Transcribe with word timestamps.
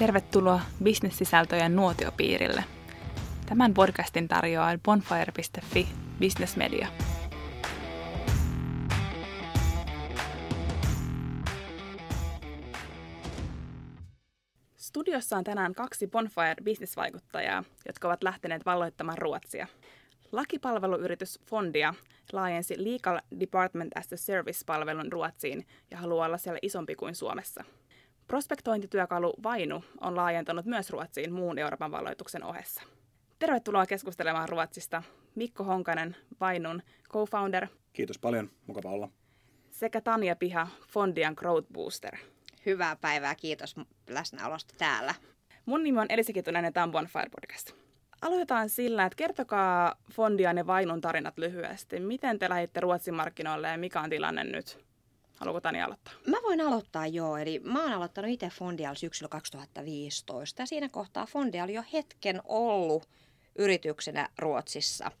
Tervetuloa 0.00 0.60
bisnessisältöjen 0.82 1.76
nuotiopiirille. 1.76 2.64
Tämän 3.46 3.74
podcastin 3.74 4.28
tarjoaa 4.28 4.78
bonfire.fi 4.84 5.88
Business 6.20 6.56
Media. 6.56 6.88
Studiossa 14.76 15.36
on 15.36 15.44
tänään 15.44 15.74
kaksi 15.74 16.06
Bonfire-bisnesvaikuttajaa, 16.06 17.64
jotka 17.86 18.08
ovat 18.08 18.22
lähteneet 18.22 18.66
valloittamaan 18.66 19.18
Ruotsia. 19.18 19.66
Lakipalveluyritys 20.32 21.40
Fondia 21.46 21.94
laajensi 22.32 22.74
Legal 22.78 23.20
Department 23.40 23.96
as 23.96 24.12
a 24.12 24.16
Service-palvelun 24.16 25.12
Ruotsiin 25.12 25.66
ja 25.90 25.98
haluaa 25.98 26.26
olla 26.26 26.38
siellä 26.38 26.58
isompi 26.62 26.94
kuin 26.94 27.14
Suomessa. 27.14 27.64
Prospektointityökalu 28.30 29.34
Vainu 29.42 29.84
on 30.00 30.16
laajentanut 30.16 30.64
myös 30.64 30.90
Ruotsiin 30.90 31.32
muun 31.32 31.58
Euroopan 31.58 31.90
valloituksen 31.90 32.44
ohessa. 32.44 32.82
Tervetuloa 33.38 33.86
keskustelemaan 33.86 34.48
Ruotsista 34.48 35.02
Mikko 35.34 35.64
Honkanen, 35.64 36.16
Vainun 36.40 36.82
co-founder. 37.12 37.66
Kiitos 37.92 38.18
paljon, 38.18 38.50
mukava 38.66 38.90
olla. 38.90 39.08
Sekä 39.70 40.00
Tanja 40.00 40.36
Piha, 40.36 40.68
Fondian 40.88 41.34
Growth 41.36 41.72
Booster. 41.72 42.16
Hyvää 42.66 42.96
päivää, 42.96 43.34
kiitos 43.34 43.76
läsnäolosta 44.08 44.74
täällä. 44.78 45.14
Mun 45.66 45.82
nimi 45.82 46.00
on 46.00 46.06
Elisi 46.08 46.32
Kitunen 46.32 46.64
ja 46.64 46.72
tämä 46.72 46.84
on 46.84 46.92
Bonfire 46.92 47.30
Podcast. 47.30 47.72
Aloitetaan 48.22 48.68
sillä, 48.68 49.04
että 49.04 49.16
kertokaa 49.16 49.96
Fondian 50.12 50.56
ja 50.56 50.66
Vainun 50.66 51.00
tarinat 51.00 51.38
lyhyesti. 51.38 52.00
Miten 52.00 52.38
te 52.38 52.48
lähditte 52.48 52.80
Ruotsin 52.80 53.14
markkinoille 53.14 53.68
ja 53.68 53.78
mikä 53.78 54.00
on 54.00 54.10
tilanne 54.10 54.44
nyt? 54.44 54.89
Haluatko 55.40 55.60
Tani 55.60 55.82
aloittaa? 55.82 56.12
Mä 56.26 56.36
voin 56.42 56.60
aloittaa 56.60 57.06
joo. 57.06 57.36
Eli 57.36 57.58
mä 57.58 57.82
oon 57.82 57.92
aloittanut 57.92 58.30
itse 58.30 58.48
Fondial 58.48 58.94
syksyllä 58.94 59.28
2015. 59.28 60.62
Ja 60.62 60.66
siinä 60.66 60.88
kohtaa 60.88 61.26
Fondial 61.26 61.68
jo 61.68 61.82
hetken 61.92 62.42
ollut 62.44 63.08
yrityksenä 63.56 64.28
Ruotsissa– 64.38 65.10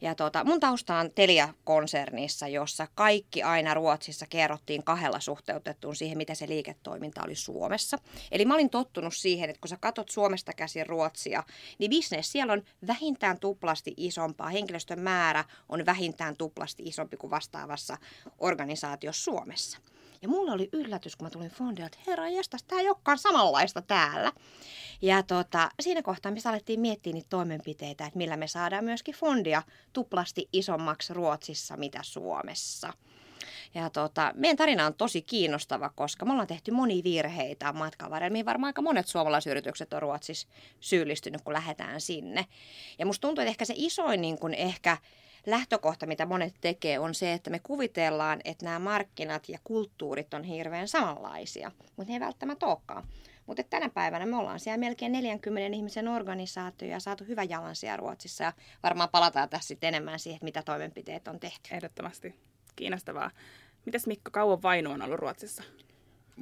ja 0.00 0.14
tota, 0.14 0.44
mun 0.44 0.60
tausta 0.60 0.96
on 0.98 1.10
Telia-konsernissa, 1.10 2.48
jossa 2.48 2.88
kaikki 2.94 3.42
aina 3.42 3.74
Ruotsissa 3.74 4.26
kerrottiin 4.26 4.84
kahdella 4.84 5.20
suhteutettuun 5.20 5.96
siihen, 5.96 6.18
mitä 6.18 6.34
se 6.34 6.48
liiketoiminta 6.48 7.22
oli 7.24 7.34
Suomessa. 7.34 7.98
Eli 8.32 8.44
mä 8.44 8.54
olin 8.54 8.70
tottunut 8.70 9.16
siihen, 9.16 9.50
että 9.50 9.60
kun 9.60 9.68
sä 9.68 9.76
katot 9.80 10.08
Suomesta 10.08 10.52
käsin 10.52 10.86
Ruotsia, 10.86 11.42
niin 11.78 11.90
business 11.90 12.32
siellä 12.32 12.52
on 12.52 12.62
vähintään 12.86 13.40
tuplasti 13.40 13.94
isompaa. 13.96 14.48
Henkilöstön 14.48 15.00
määrä 15.00 15.44
on 15.68 15.86
vähintään 15.86 16.36
tuplasti 16.36 16.82
isompi 16.82 17.16
kuin 17.16 17.30
vastaavassa 17.30 17.96
organisaatiossa 18.38 19.24
Suomessa. 19.24 19.78
Ja 20.22 20.28
mulla 20.28 20.52
oli 20.52 20.68
yllätys, 20.72 21.16
kun 21.16 21.26
mä 21.26 21.30
tulin 21.30 21.50
Fondille, 21.50 21.86
että 21.86 21.98
herra 22.06 22.28
jästäs, 22.28 22.62
tämä 22.62 22.80
ei 22.80 22.88
olekaan 22.88 23.18
samanlaista 23.18 23.82
täällä. 23.82 24.32
Ja 25.02 25.22
tota, 25.22 25.70
siinä 25.80 26.02
kohtaa 26.02 26.32
me 26.32 26.38
alettiin 26.44 26.80
miettiä 26.80 27.12
niitä 27.12 27.28
toimenpiteitä, 27.28 28.06
että 28.06 28.18
millä 28.18 28.36
me 28.36 28.46
saadaan 28.48 28.84
myöskin 28.84 29.14
fondia 29.14 29.62
tuplasti 29.92 30.48
isommaksi 30.52 31.14
Ruotsissa 31.14 31.76
mitä 31.76 31.98
Suomessa. 32.02 32.92
Ja 33.74 33.90
tota, 33.90 34.32
meidän 34.36 34.56
tarina 34.56 34.86
on 34.86 34.94
tosi 34.94 35.22
kiinnostava, 35.22 35.90
koska 35.94 36.24
me 36.24 36.32
ollaan 36.32 36.48
tehty 36.48 36.70
moni 36.70 37.04
virheitä 37.04 37.72
matkan 37.72 38.10
varrella, 38.10 38.32
mihin 38.32 38.46
varmaan 38.46 38.68
aika 38.68 38.82
monet 38.82 39.06
suomalaisyritykset 39.06 39.92
on 39.92 40.02
Ruotsissa 40.02 40.48
syyllistynyt, 40.80 41.40
kun 41.40 41.52
lähdetään 41.52 42.00
sinne. 42.00 42.46
Ja 42.98 43.06
musta 43.06 43.28
tuntuu, 43.28 43.42
että 43.42 43.50
ehkä 43.50 43.64
se 43.64 43.74
isoin 43.76 44.20
niin 44.20 44.38
kuin 44.38 44.54
ehkä 44.54 44.96
lähtökohta, 45.46 46.06
mitä 46.06 46.26
monet 46.26 46.54
tekee, 46.60 46.98
on 46.98 47.14
se, 47.14 47.32
että 47.32 47.50
me 47.50 47.58
kuvitellaan, 47.58 48.40
että 48.44 48.64
nämä 48.64 48.78
markkinat 48.78 49.48
ja 49.48 49.58
kulttuurit 49.64 50.34
on 50.34 50.44
hirveän 50.44 50.88
samanlaisia, 50.88 51.70
mutta 51.96 52.12
ne 52.12 52.16
ei 52.16 52.20
välttämättä 52.20 52.66
olekaan. 52.66 53.06
Mutta 53.46 53.62
tänä 53.62 53.88
päivänä 53.88 54.26
me 54.26 54.36
ollaan 54.36 54.60
siellä 54.60 54.78
melkein 54.78 55.12
40 55.12 55.76
ihmisen 55.76 56.08
organisaatio 56.08 56.88
ja 56.88 57.00
saatu 57.00 57.24
hyvä 57.24 57.42
jalansia 57.42 57.96
Ruotsissa. 57.96 58.44
Ja 58.44 58.52
varmaan 58.82 59.08
palataan 59.08 59.48
tässä 59.48 59.68
sitten 59.68 59.88
enemmän 59.88 60.18
siihen, 60.18 60.36
että 60.36 60.44
mitä 60.44 60.62
toimenpiteet 60.62 61.28
on 61.28 61.40
tehty. 61.40 61.74
Ehdottomasti. 61.74 62.34
Kiinnostavaa. 62.76 63.30
Mitäs 63.86 64.06
Mikko, 64.06 64.30
kauan 64.30 64.62
Vainu 64.62 64.90
on 64.90 65.02
ollut 65.02 65.18
Ruotsissa? 65.18 65.62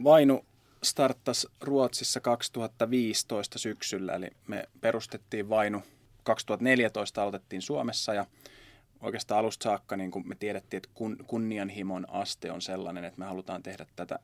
Vainu 0.05 0.44
starttasi 0.83 1.49
Ruotsissa 1.61 2.21
2015 2.21 3.59
syksyllä, 3.59 4.15
eli 4.15 4.31
me 4.47 4.69
perustettiin 4.81 5.49
Vainu 5.49 5.83
2014 6.23 7.23
aloitettiin 7.23 7.62
Suomessa 7.62 8.15
ja 8.15 8.27
oikeastaan 9.01 9.39
alusta 9.39 9.65
saakka 9.65 9.97
niin 9.97 10.11
kun 10.11 10.29
me 10.29 10.35
tiedettiin, 10.35 10.79
että 10.79 10.89
kun, 10.95 11.17
kunnianhimon 11.27 12.07
aste 12.11 12.53
on 12.53 12.63
sellainen, 12.63 13.05
että 13.05 13.19
me 13.19 13.25
halutaan 13.25 13.63
tehdä 13.63 13.87
tätä 13.97 14.19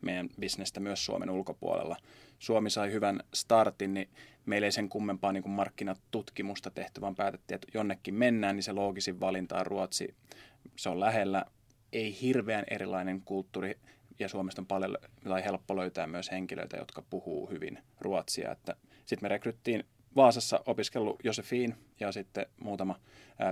meidän 0.00 0.28
bisnestä 0.40 0.80
myös 0.80 1.04
Suomen 1.04 1.30
ulkopuolella. 1.30 1.96
Suomi 2.38 2.70
sai 2.70 2.92
hyvän 2.92 3.20
startin, 3.34 3.94
niin 3.94 4.08
meillä 4.46 4.64
ei 4.64 4.72
sen 4.72 4.88
kummempaa 4.88 5.32
niin 5.32 5.50
markkinatutkimusta 5.50 6.70
tehty, 6.70 7.00
vaan 7.00 7.14
päätettiin, 7.14 7.54
että 7.54 7.68
jonnekin 7.74 8.14
mennään, 8.14 8.56
niin 8.56 8.62
se 8.62 8.72
loogisin 8.72 9.20
valinta 9.20 9.58
on 9.58 9.66
Ruotsi. 9.66 10.14
Se 10.76 10.88
on 10.88 11.00
lähellä, 11.00 11.44
ei 11.92 12.20
hirveän 12.20 12.64
erilainen 12.70 13.20
kulttuuri, 13.20 13.78
ja 14.18 14.28
Suomesta 14.28 14.62
on 14.62 14.66
paljon 14.66 14.96
tai 15.24 15.44
helppo 15.44 15.76
löytää 15.76 16.06
myös 16.06 16.30
henkilöitä, 16.30 16.76
jotka 16.76 17.02
puhuu 17.10 17.50
hyvin 17.50 17.78
ruotsia. 18.00 18.56
Sitten 19.06 19.24
me 19.24 19.28
rekryttiin 19.28 19.84
Vaasassa 20.18 20.60
opiskellut 20.66 21.16
Josefin 21.24 21.74
ja 22.00 22.12
sitten 22.12 22.46
muutama 22.60 22.94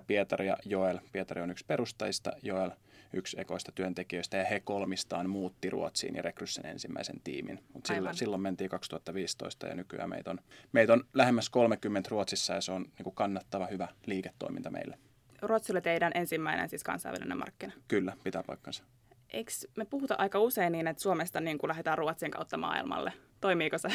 Pietari 0.06 0.46
ja 0.46 0.56
Joel. 0.64 0.98
Pietari 1.12 1.42
on 1.42 1.50
yksi 1.50 1.64
perustajista, 1.68 2.32
Joel 2.42 2.70
yksi 3.12 3.40
ekoista 3.40 3.72
työntekijöistä 3.72 4.36
ja 4.36 4.44
he 4.44 4.60
kolmistaan 4.60 5.30
muutti 5.30 5.70
Ruotsiin 5.70 6.14
ja 6.14 6.22
rekrysi 6.22 6.54
sen 6.54 6.66
ensimmäisen 6.66 7.20
tiimin. 7.24 7.64
Mutta 7.72 7.94
silloin, 7.94 8.16
silloin 8.16 8.42
mentiin 8.42 8.70
2015 8.70 9.66
ja 9.66 9.74
nykyään 9.74 10.10
meitä 10.10 10.30
on, 10.30 10.38
meitä 10.72 10.92
on 10.92 11.04
lähemmäs 11.14 11.50
30 11.50 12.08
Ruotsissa 12.10 12.54
ja 12.54 12.60
se 12.60 12.72
on 12.72 12.82
niin 12.82 13.04
kuin 13.04 13.14
kannattava 13.14 13.66
hyvä 13.66 13.88
liiketoiminta 14.06 14.70
meille. 14.70 14.98
Ruotsi 15.42 15.72
oli 15.72 15.80
teidän 15.80 16.12
ensimmäinen 16.14 16.68
siis 16.68 16.84
kansainvälinen 16.84 17.38
markkina? 17.38 17.72
Kyllä, 17.88 18.16
pitää 18.24 18.42
paikkansa. 18.42 18.84
Eikö 19.32 19.52
me 19.76 19.84
puhuta 19.84 20.14
aika 20.18 20.38
usein 20.38 20.72
niin, 20.72 20.86
että 20.86 21.02
Suomesta 21.02 21.40
niin 21.40 21.58
kuin 21.58 21.68
lähdetään 21.68 21.98
Ruotsin 21.98 22.30
kautta 22.30 22.56
maailmalle? 22.56 23.12
Toimiiko 23.40 23.78
se? 23.78 23.88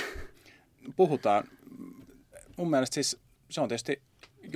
Puhutaan. 0.95 1.43
Mun 2.57 2.69
mielestä 2.69 2.94
siis 2.94 3.19
se 3.50 3.62
on 3.62 3.67
tietysti 3.67 4.01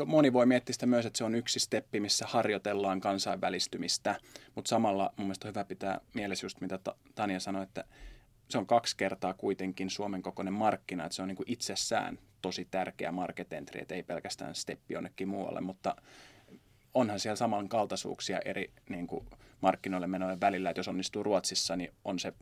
moni 0.06 0.34
voi 0.34 0.46
miettiä 0.46 0.74
sitä 0.74 0.86
myös, 0.86 1.06
että 1.06 1.18
se 1.18 1.24
on 1.24 1.36
yksi 1.36 1.60
steppi, 1.60 2.00
missä 2.00 2.26
harjoitellaan 2.28 3.02
kansainvälistymistä, 3.02 4.16
mutta 4.56 4.70
samalla 4.70 5.14
mun 5.18 5.28
mielestä 5.28 5.48
on 5.48 5.50
hyvä 5.50 5.64
pitää 5.64 6.00
mielessä 6.14 6.46
just 6.46 6.62
mitä 6.62 6.80
Tania 7.16 7.40
sanoi, 7.40 7.64
että 7.64 7.84
se 8.50 8.58
on 8.58 8.68
kaksi 8.68 8.98
kertaa 8.98 9.34
kuitenkin 9.34 9.90
Suomen 9.90 10.22
kokoinen 10.22 10.54
markkina, 10.54 11.06
että 11.06 11.16
se 11.16 11.22
on 11.22 11.28
niin 11.28 11.36
kuin 11.36 11.52
itsessään 11.52 12.20
tosi 12.42 12.68
tärkeä 12.72 13.12
market 13.12 13.54
entry, 13.54 13.82
että 13.82 13.96
ei 13.96 14.04
pelkästään 14.04 14.56
steppi 14.56 14.94
jonnekin 14.94 15.28
muualle, 15.28 15.62
mutta 15.62 15.96
onhan 16.94 17.20
siellä 17.20 17.36
samankaltaisuuksia 17.36 18.40
eri 18.46 18.72
niin 18.90 19.08
kuin 19.08 19.26
markkinoille 19.62 20.08
menojen 20.08 20.42
välillä, 20.42 20.70
että 20.70 20.80
jos 20.80 20.88
onnistuu 20.88 21.24
Ruotsissa, 21.24 21.76
niin 21.76 21.94
on 22.06 22.20
se 22.20 22.34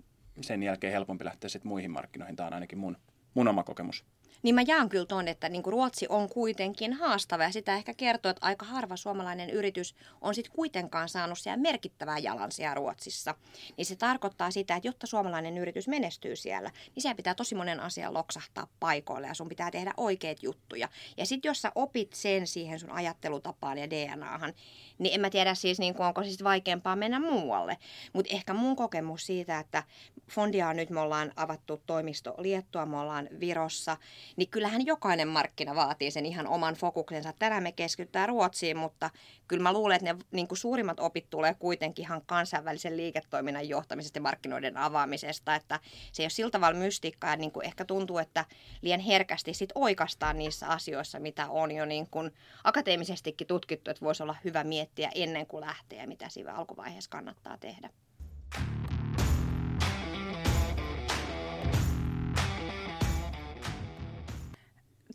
sen 0.42 0.64
jälkeen 0.64 0.94
helpompi 0.94 1.26
lähteä 1.26 1.50
sitten 1.50 1.70
muihin 1.70 1.92
markkinoihin. 1.92 2.36
Tämä 2.36 2.48
on 2.48 2.54
ainakin 2.54 2.80
mun, 2.80 2.98
mun 3.34 3.48
oma 3.48 3.64
kokemus. 3.64 4.06
Niin 4.44 4.56
mä 4.56 4.62
jaan 4.68 4.90
kyllä 4.90 5.06
tuon, 5.06 5.28
että 5.28 5.50
niin 5.50 5.64
Ruotsi 5.66 6.06
on 6.10 6.30
kuitenkin 6.30 6.94
haastava 6.94 7.44
ja 7.44 7.52
sitä 7.52 7.76
ehkä 7.76 7.94
kertoo, 7.94 8.30
että 8.30 8.46
aika 8.46 8.66
harva 8.66 8.96
suomalainen 8.96 9.50
yritys 9.50 9.96
on 10.22 10.36
sitten 10.36 10.56
kuitenkaan 10.56 11.10
saanut 11.10 11.40
siellä 11.40 11.58
merkittävää 11.58 12.18
jalansia 12.18 12.74
Ruotsissa. 12.74 13.36
Niin 13.78 13.86
se 13.86 13.96
tarkoittaa 13.96 14.52
sitä, 14.52 14.76
että 14.76 14.88
jotta 14.88 15.08
suomalainen 15.08 15.58
yritys 15.58 15.88
menestyy 15.88 16.36
siellä, 16.36 16.72
niin 16.96 17.02
siellä 17.02 17.16
pitää 17.16 17.36
tosi 17.36 17.56
monen 17.56 17.80
asian 17.80 18.14
loksahtaa 18.14 18.68
paikoille 18.80 19.28
ja 19.28 19.34
sun 19.34 19.50
pitää 19.50 19.72
tehdä 19.72 19.94
oikeat 19.98 20.44
juttuja. 20.44 20.90
Ja 21.18 21.26
sitten 21.26 21.50
jos 21.50 21.62
sä 21.62 21.72
opit 21.76 22.14
sen 22.14 22.48
siihen 22.48 22.80
sun 22.80 22.92
ajattelutapaan 22.92 23.78
ja 23.78 23.90
DNAhan, 23.90 24.54
niin 25.00 25.14
en 25.14 25.22
mä 25.22 25.30
tiedä 25.30 25.56
siis, 25.56 25.80
niin 25.80 25.96
kuin, 25.96 26.08
onko 26.08 26.24
siis 26.24 26.44
vaikeampaa 26.44 26.96
mennä 26.96 27.20
muualle. 27.20 27.78
Mutta 28.14 28.36
ehkä 28.36 28.54
mun 28.54 28.76
kokemus 28.76 29.26
siitä, 29.26 29.60
että 29.60 29.84
Fondia 30.32 30.74
nyt 30.74 30.90
me 30.90 31.00
ollaan 31.00 31.32
avattu 31.36 31.82
toimisto 31.86 32.36
Liettua, 32.38 32.86
me 32.86 33.00
ollaan 33.00 33.30
Virossa, 33.40 33.98
niin 34.36 34.50
kyllähän 34.50 34.86
jokainen 34.86 35.28
markkina 35.28 35.76
vaatii 35.76 36.12
sen 36.12 36.26
ihan 36.26 36.48
oman 36.48 36.76
fokuksensa. 36.76 37.34
Tänään 37.40 37.64
me 37.64 37.72
keskitytään 37.72 38.30
Ruotsiin, 38.30 38.78
mutta 38.78 39.10
kyllä 39.48 39.64
mä 39.64 39.74
luulen, 39.74 39.96
että 39.96 40.14
ne 40.14 40.20
niin 40.32 40.48
kuin 40.48 40.58
suurimmat 40.58 41.00
opit 41.00 41.30
tulee 41.30 41.54
kuitenkin 41.54 42.06
ihan 42.06 42.22
kansainvälisen 42.26 42.98
liiketoiminnan 42.98 43.70
johtamisesta 43.70 44.18
ja 44.18 44.22
markkinoiden 44.22 44.78
avaamisesta, 44.78 45.56
että 45.56 45.80
se 46.12 46.24
ei 46.24 46.26
ole 46.26 46.30
sillä 46.30 46.52
tavalla 46.52 46.80
mystiikkaa 46.80 47.36
niin 47.36 47.52
kuin 47.52 47.66
ehkä 47.66 47.86
tuntuu, 47.86 48.18
että 48.18 48.46
liian 48.82 49.00
herkästi 49.00 49.54
sit 49.54 49.70
oikastaan 49.76 50.38
niissä 50.38 50.68
asioissa, 50.68 51.20
mitä 51.20 51.50
on 51.50 51.72
jo 51.72 51.86
niin 51.86 52.08
kuin 52.12 52.32
akateemisestikin 52.64 53.48
tutkittu, 53.48 53.92
että 53.92 54.06
voisi 54.06 54.24
olla 54.24 54.36
hyvä 54.44 54.64
miettiä 54.64 55.12
ennen 55.16 55.48
kuin 55.48 55.62
lähtee 55.62 56.08
mitä 56.08 56.30
siinä 56.30 56.54
alkuvaiheessa 56.54 57.10
kannattaa 57.10 57.58
tehdä. 57.58 57.90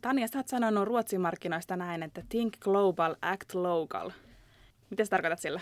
Tanja, 0.01 0.27
sä 0.27 0.39
oot 0.39 0.47
sanonut 0.47 0.87
Ruotsin 0.87 1.21
markkinoista 1.21 1.75
näin, 1.75 2.03
että 2.03 2.21
think 2.29 2.57
global, 2.59 3.15
act 3.21 3.53
local. 3.53 4.11
Mitä 4.89 5.05
sä 5.05 5.09
tarkoitat 5.09 5.39
sillä? 5.39 5.61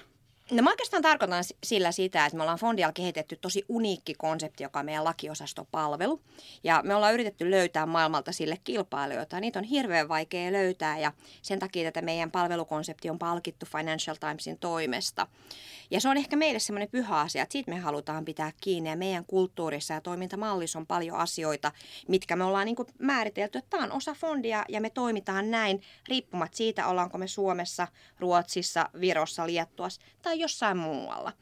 No 0.52 0.64
mä 0.64 0.70
oikeastaan 0.70 1.04
tarkoitan 1.04 1.44
sillä 1.64 1.92
sitä, 1.92 2.26
että 2.26 2.38
me 2.38 2.44
ollaan 2.44 2.60
Fondial 2.60 2.92
kehitetty 2.92 3.36
tosi 3.36 3.66
uniikki 3.70 4.14
konsepti, 4.14 4.64
joka 4.64 4.80
on 4.80 4.86
meidän 4.86 5.04
lakiosastopalvelu. 5.04 6.22
Ja 6.64 6.82
me 6.86 6.96
ollaan 6.96 7.14
yritetty 7.14 7.52
löytää 7.52 7.86
maailmalta 7.86 8.32
sille 8.32 8.58
kilpailijoita. 8.64 9.40
Niitä 9.40 9.60
on 9.60 9.66
hirveän 9.66 10.10
vaikea 10.10 10.52
löytää 10.52 11.00
ja 11.00 11.12
sen 11.42 11.60
takia 11.60 11.84
tätä 11.84 12.02
meidän 12.06 12.32
palvelukonsepti 12.32 13.10
on 13.10 13.20
palkittu 13.20 13.66
Financial 13.66 14.16
Timesin 14.20 14.58
toimesta. 14.60 15.28
Ja 15.92 16.02
se 16.02 16.10
on 16.10 16.18
ehkä 16.18 16.36
meille 16.36 16.60
semmoinen 16.60 16.90
pyhä 16.90 17.20
asia, 17.20 17.44
että 17.44 17.54
siitä 17.54 17.72
me 17.72 17.80
halutaan 17.80 18.26
pitää 18.26 18.52
kiinni. 18.62 18.90
Ja 18.90 18.96
meidän 18.96 19.26
kulttuurissa 19.26 19.94
ja 19.94 20.02
toimintamallissa 20.02 20.80
on 20.80 20.88
paljon 20.88 21.18
asioita, 21.18 21.72
mitkä 22.08 22.36
me 22.36 22.44
ollaan 22.44 22.66
niin 22.66 22.76
kuin 22.76 22.88
määritelty, 23.00 23.58
että 23.58 23.70
tämä 23.70 23.84
on 23.84 23.92
osa 23.92 24.14
fondia 24.14 24.66
ja 24.70 24.82
me 24.82 24.90
toimitaan 24.90 25.52
näin 25.52 25.82
riippumatta 26.10 26.58
siitä, 26.58 26.88
ollaanko 26.88 27.18
me 27.18 27.28
Suomessa, 27.28 27.88
Ruotsissa, 28.20 28.90
Virossa, 29.00 29.48
Liettuassa 29.48 30.02
tai 30.22 30.40
jossain 30.40 30.78
muualla. 30.78 31.34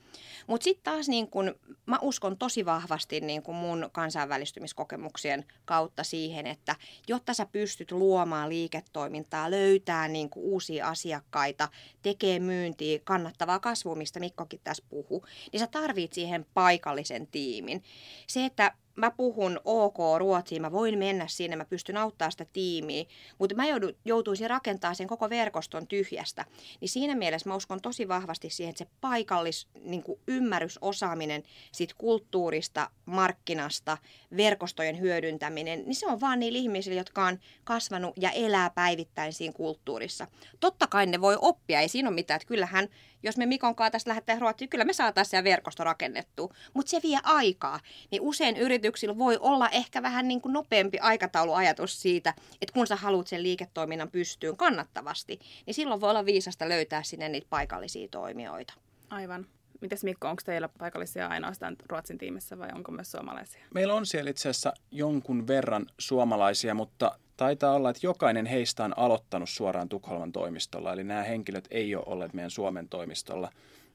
Mutta 0.47 0.63
sitten 0.63 0.83
taas 0.83 1.07
niin 1.07 1.27
kun, 1.27 1.55
mä 1.85 1.99
uskon 2.01 2.37
tosi 2.37 2.65
vahvasti 2.65 3.21
niin 3.21 3.43
kun 3.43 3.55
mun 3.55 3.89
kansainvälistymiskokemuksien 3.91 5.45
kautta 5.65 6.03
siihen, 6.03 6.47
että 6.47 6.75
jotta 7.07 7.33
sä 7.33 7.45
pystyt 7.45 7.91
luomaan 7.91 8.49
liiketoimintaa, 8.49 9.51
löytää 9.51 10.07
niin 10.07 10.29
uusia 10.35 10.87
asiakkaita, 10.87 11.69
tekee 12.01 12.39
myyntiä, 12.39 12.99
kannattavaa 13.03 13.59
kasvua, 13.59 13.95
mistä 13.95 14.19
Mikkokin 14.35 14.61
tässä 14.63 14.83
puhuu, 14.89 15.25
niin 15.51 15.59
sä 15.59 15.67
tarvit 15.67 16.13
siihen 16.13 16.45
paikallisen 16.53 17.27
tiimin. 17.27 17.83
Se, 18.27 18.45
että 18.45 18.71
mä 18.95 19.11
puhun 19.11 19.59
ok 19.65 19.97
ruotsiin, 20.17 20.61
mä 20.61 20.71
voin 20.71 20.97
mennä 20.97 21.27
sinne, 21.27 21.55
mä 21.55 21.65
pystyn 21.65 21.97
auttamaan 21.97 22.31
sitä 22.31 22.45
tiimiä, 22.53 23.05
mutta 23.39 23.55
mä 23.55 23.67
joudu, 23.67 23.91
joutuisin 24.05 24.49
rakentaa 24.49 24.93
sen 24.93 25.07
koko 25.07 25.29
verkoston 25.29 25.87
tyhjästä. 25.87 26.45
Niin 26.81 26.89
siinä 26.89 27.15
mielessä 27.15 27.49
mä 27.49 27.55
uskon 27.55 27.81
tosi 27.81 28.07
vahvasti 28.07 28.49
siihen, 28.49 28.69
että 28.69 28.83
se 28.83 28.89
paikallis 29.01 29.67
niin 29.81 30.03
ymmärrys, 30.27 30.79
osaaminen 30.81 31.43
siitä 31.71 31.93
kulttuurista, 31.97 32.89
markkinasta, 33.05 33.97
verkostojen 34.37 34.99
hyödyntäminen, 34.99 35.83
niin 35.85 35.95
se 35.95 36.07
on 36.07 36.21
vaan 36.21 36.39
niillä 36.39 36.59
ihmisillä, 36.59 36.97
jotka 36.97 37.25
on 37.25 37.39
kasvanut 37.63 38.13
ja 38.19 38.31
elää 38.31 38.69
päivittäin 38.69 39.33
siinä 39.33 39.53
kulttuurissa. 39.53 40.27
Totta 40.59 40.87
kai 40.87 41.05
ne 41.05 41.21
voi 41.21 41.37
oppia, 41.41 41.79
ei 41.79 41.89
siinä 41.89 42.09
ole 42.09 42.15
mitään, 42.15 42.35
että 42.35 42.47
kyllähän 42.47 42.89
jos 43.25 43.37
me 43.37 43.45
Mikon 43.45 43.75
kanssa 43.75 43.91
tästä 43.91 44.09
lähdetään 44.09 44.41
Ruotsiin, 44.41 44.69
kyllä 44.69 44.85
me 44.85 44.93
saataisiin 44.93 45.29
siellä 45.29 45.43
verkosto 45.43 45.83
rakennettua, 45.83 46.53
mutta 46.73 46.89
se 46.89 46.99
vie 47.03 47.19
aikaa. 47.23 47.79
Niin 48.11 48.21
usein 48.21 48.57
yrityksillä 48.57 49.17
voi 49.17 49.37
olla 49.39 49.69
ehkä 49.69 50.01
vähän 50.01 50.27
niin 50.27 50.41
kuin 50.41 50.53
nopeampi 50.53 50.99
aikatauluajatus 50.99 52.01
siitä, 52.01 52.33
että 52.61 52.73
kun 52.73 52.87
sä 52.87 52.95
haluat 52.95 53.27
sen 53.27 53.43
liiketoiminnan 53.43 54.11
pystyyn 54.11 54.57
kannattavasti, 54.57 55.39
niin 55.65 55.73
silloin 55.73 56.01
voi 56.01 56.09
olla 56.09 56.25
viisasta 56.25 56.69
löytää 56.69 57.03
sinne 57.03 57.29
niitä 57.29 57.47
paikallisia 57.49 58.07
toimijoita. 58.07 58.73
Aivan. 59.09 59.45
Mites 59.81 60.03
Mikko, 60.03 60.29
onko 60.29 60.41
teillä 60.45 60.69
paikallisia 60.77 61.27
ainoastaan 61.27 61.75
Ruotsin 61.89 62.17
tiimissä 62.17 62.59
vai 62.59 62.69
onko 62.75 62.91
myös 62.91 63.11
suomalaisia? 63.11 63.61
Meillä 63.73 63.93
on 63.93 64.05
siellä 64.05 64.29
itse 64.29 64.49
asiassa 64.49 64.73
jonkun 64.91 65.47
verran 65.47 65.85
suomalaisia, 65.99 66.73
mutta 66.73 67.19
taitaa 67.37 67.73
olla, 67.73 67.89
että 67.89 68.07
jokainen 68.07 68.45
heistä 68.45 68.83
on 68.85 68.97
aloittanut 68.97 69.49
suoraan 69.49 69.89
Tukholman 69.89 70.31
toimistolla. 70.31 70.93
Eli 70.93 71.03
nämä 71.03 71.23
henkilöt 71.23 71.67
ei 71.71 71.95
ole 71.95 72.03
olleet 72.07 72.33
meidän 72.33 72.51
Suomen 72.51 72.89
toimistolla. 72.89 73.51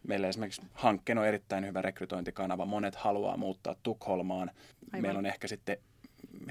Meillä 0.07 0.29
esimerkiksi 0.29 0.63
hankkeen 0.73 1.19
on 1.19 1.27
erittäin 1.27 1.67
hyvä 1.67 1.83
rekrytointikanava. 1.83 2.65
Monet 2.65 2.95
haluaa 2.95 3.37
muuttaa 3.37 3.77
Tukholmaan. 3.83 4.51
Aivan. 4.51 5.03
Meillä 5.03 5.19
on 5.19 5.27
ehkä 5.27 5.49
sitten, 5.49 5.77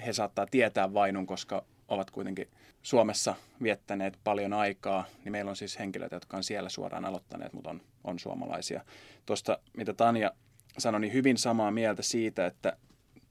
he 0.05 0.13
saattaa 0.13 0.45
tietää 0.51 0.93
vainun, 0.93 1.27
koska 1.27 1.65
ovat 1.87 2.11
kuitenkin 2.11 2.47
Suomessa 2.83 3.35
viettäneet 3.63 4.19
paljon 4.23 4.53
aikaa, 4.53 5.05
niin 5.23 5.31
meillä 5.31 5.49
on 5.49 5.55
siis 5.55 5.79
henkilöitä, 5.79 6.15
jotka 6.15 6.37
on 6.37 6.43
siellä 6.43 6.69
suoraan 6.69 7.05
aloittaneet, 7.05 7.53
mutta 7.53 7.69
on, 7.69 7.81
on 8.03 8.19
suomalaisia. 8.19 8.85
Tuosta, 9.25 9.59
mitä 9.77 9.93
Tanja 9.93 10.31
sanoi, 10.77 11.01
niin 11.01 11.13
hyvin 11.13 11.37
samaa 11.37 11.71
mieltä 11.71 12.01
siitä, 12.01 12.45
että 12.45 12.77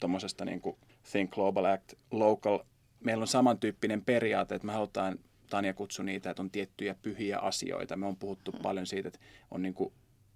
tuommoisesta 0.00 0.44
niin 0.44 0.60
kuin 0.60 0.76
Think 1.12 1.31
Global 1.31 1.64
Act 1.64 1.93
Local, 2.10 2.58
meillä 3.04 3.22
on 3.22 3.28
samantyyppinen 3.28 4.04
periaate, 4.04 4.54
että 4.54 4.66
me 4.66 4.72
halutaan, 4.72 5.18
Tanja 5.50 5.74
kutsui 5.74 6.04
niitä, 6.04 6.30
että 6.30 6.42
on 6.42 6.50
tiettyjä 6.50 6.94
pyhiä 7.02 7.38
asioita. 7.38 7.96
Me 7.96 8.06
on 8.06 8.16
puhuttu 8.16 8.52
paljon 8.52 8.86
siitä, 8.86 9.08
että 9.08 9.20
on 9.50 9.62
niin 9.62 9.74
kuin 9.74 9.92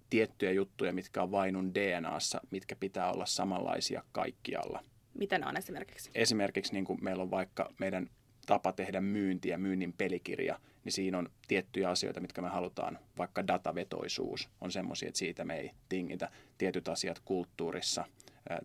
tiettyjä 0.09 0.51
juttuja, 0.51 0.93
mitkä 0.93 1.23
on 1.23 1.31
vainun 1.31 1.73
DNAssa, 1.73 2.41
mitkä 2.51 2.75
pitää 2.75 3.11
olla 3.11 3.25
samanlaisia 3.25 4.03
kaikkialla. 4.11 4.83
Mitä 5.13 5.37
ne 5.37 5.45
on 5.45 5.57
esimerkiksi? 5.57 6.11
Esimerkiksi 6.15 6.73
niin 6.73 6.85
kuin 6.85 6.99
meillä 7.03 7.23
on 7.23 7.31
vaikka 7.31 7.73
meidän 7.79 8.09
tapa 8.45 8.71
tehdä 8.71 9.01
myyntiä, 9.01 9.57
myynnin 9.57 9.93
pelikirja, 9.93 10.59
niin 10.83 10.93
siinä 10.93 11.17
on 11.17 11.29
tiettyjä 11.47 11.89
asioita, 11.89 12.19
mitkä 12.19 12.41
me 12.41 12.49
halutaan, 12.49 12.99
vaikka 13.17 13.47
datavetoisuus 13.47 14.49
on 14.61 14.71
semmoisia, 14.71 15.07
että 15.07 15.19
siitä 15.19 15.45
me 15.45 15.55
ei 15.55 15.71
tingitä. 15.89 16.29
Tietyt 16.57 16.87
asiat 16.87 17.19
kulttuurissa, 17.19 18.05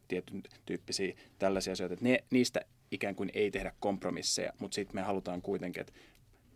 tietyn 0.09 0.43
tyyppisiä 0.67 1.15
tällaisia 1.39 1.73
asioita, 1.73 1.95
että 1.95 2.05
ne, 2.05 2.25
niistä 2.31 2.61
ikään 2.91 3.15
kuin 3.15 3.31
ei 3.35 3.51
tehdä 3.51 3.73
kompromisseja, 3.81 4.53
mutta 4.59 4.75
sitten 4.75 4.95
me 4.95 5.03
halutaan 5.03 5.43
kuitenkin, 5.43 5.81
että 5.81 5.93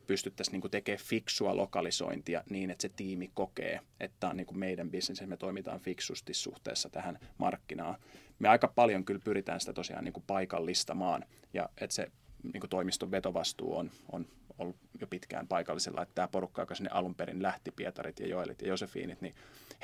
pystyttäisiin 0.07 0.61
niin 0.61 0.71
tekemään 0.71 1.05
fiksua 1.05 1.57
lokalisointia 1.57 2.45
niin, 2.51 2.71
että 2.71 2.83
se 2.83 2.89
tiimi 2.89 3.31
kokee, 3.35 3.81
että 4.01 4.29
on 4.29 4.37
niin 4.37 4.59
meidän 4.59 4.91
bisnes 4.91 5.21
ja 5.21 5.27
me 5.27 5.37
toimitaan 5.37 5.81
fiksusti 5.81 6.35
suhteessa 6.35 6.91
tähän 6.91 7.19
markkinaan. 7.39 7.99
Me 8.39 8.49
aika 8.49 8.69
paljon 8.69 9.05
kyllä 9.05 9.21
pyritään 9.25 9.61
sitä 9.61 9.73
tosiaan 9.73 10.05
niin 10.05 10.25
paikallistamaan 10.27 11.25
ja 11.55 11.69
että 11.81 11.95
se 11.95 12.07
niin 12.53 12.71
toimiston 12.71 13.11
vetovastuu 13.11 13.77
on, 13.77 13.91
on 14.13 14.27
ollut 14.59 14.77
jo 15.01 15.07
pitkään 15.07 15.49
paikallisella, 15.49 16.03
että 16.03 16.15
tämä 16.15 16.29
porukka, 16.29 16.63
joka 16.63 16.75
sinne 16.75 16.91
alun 16.93 17.15
perin 17.15 17.43
lähti, 17.43 17.71
Pietarit 17.71 18.21
ja 18.21 18.29
Joelit 18.29 18.63
ja 18.63 18.69
Josefiinit, 18.69 19.21
niin 19.21 19.35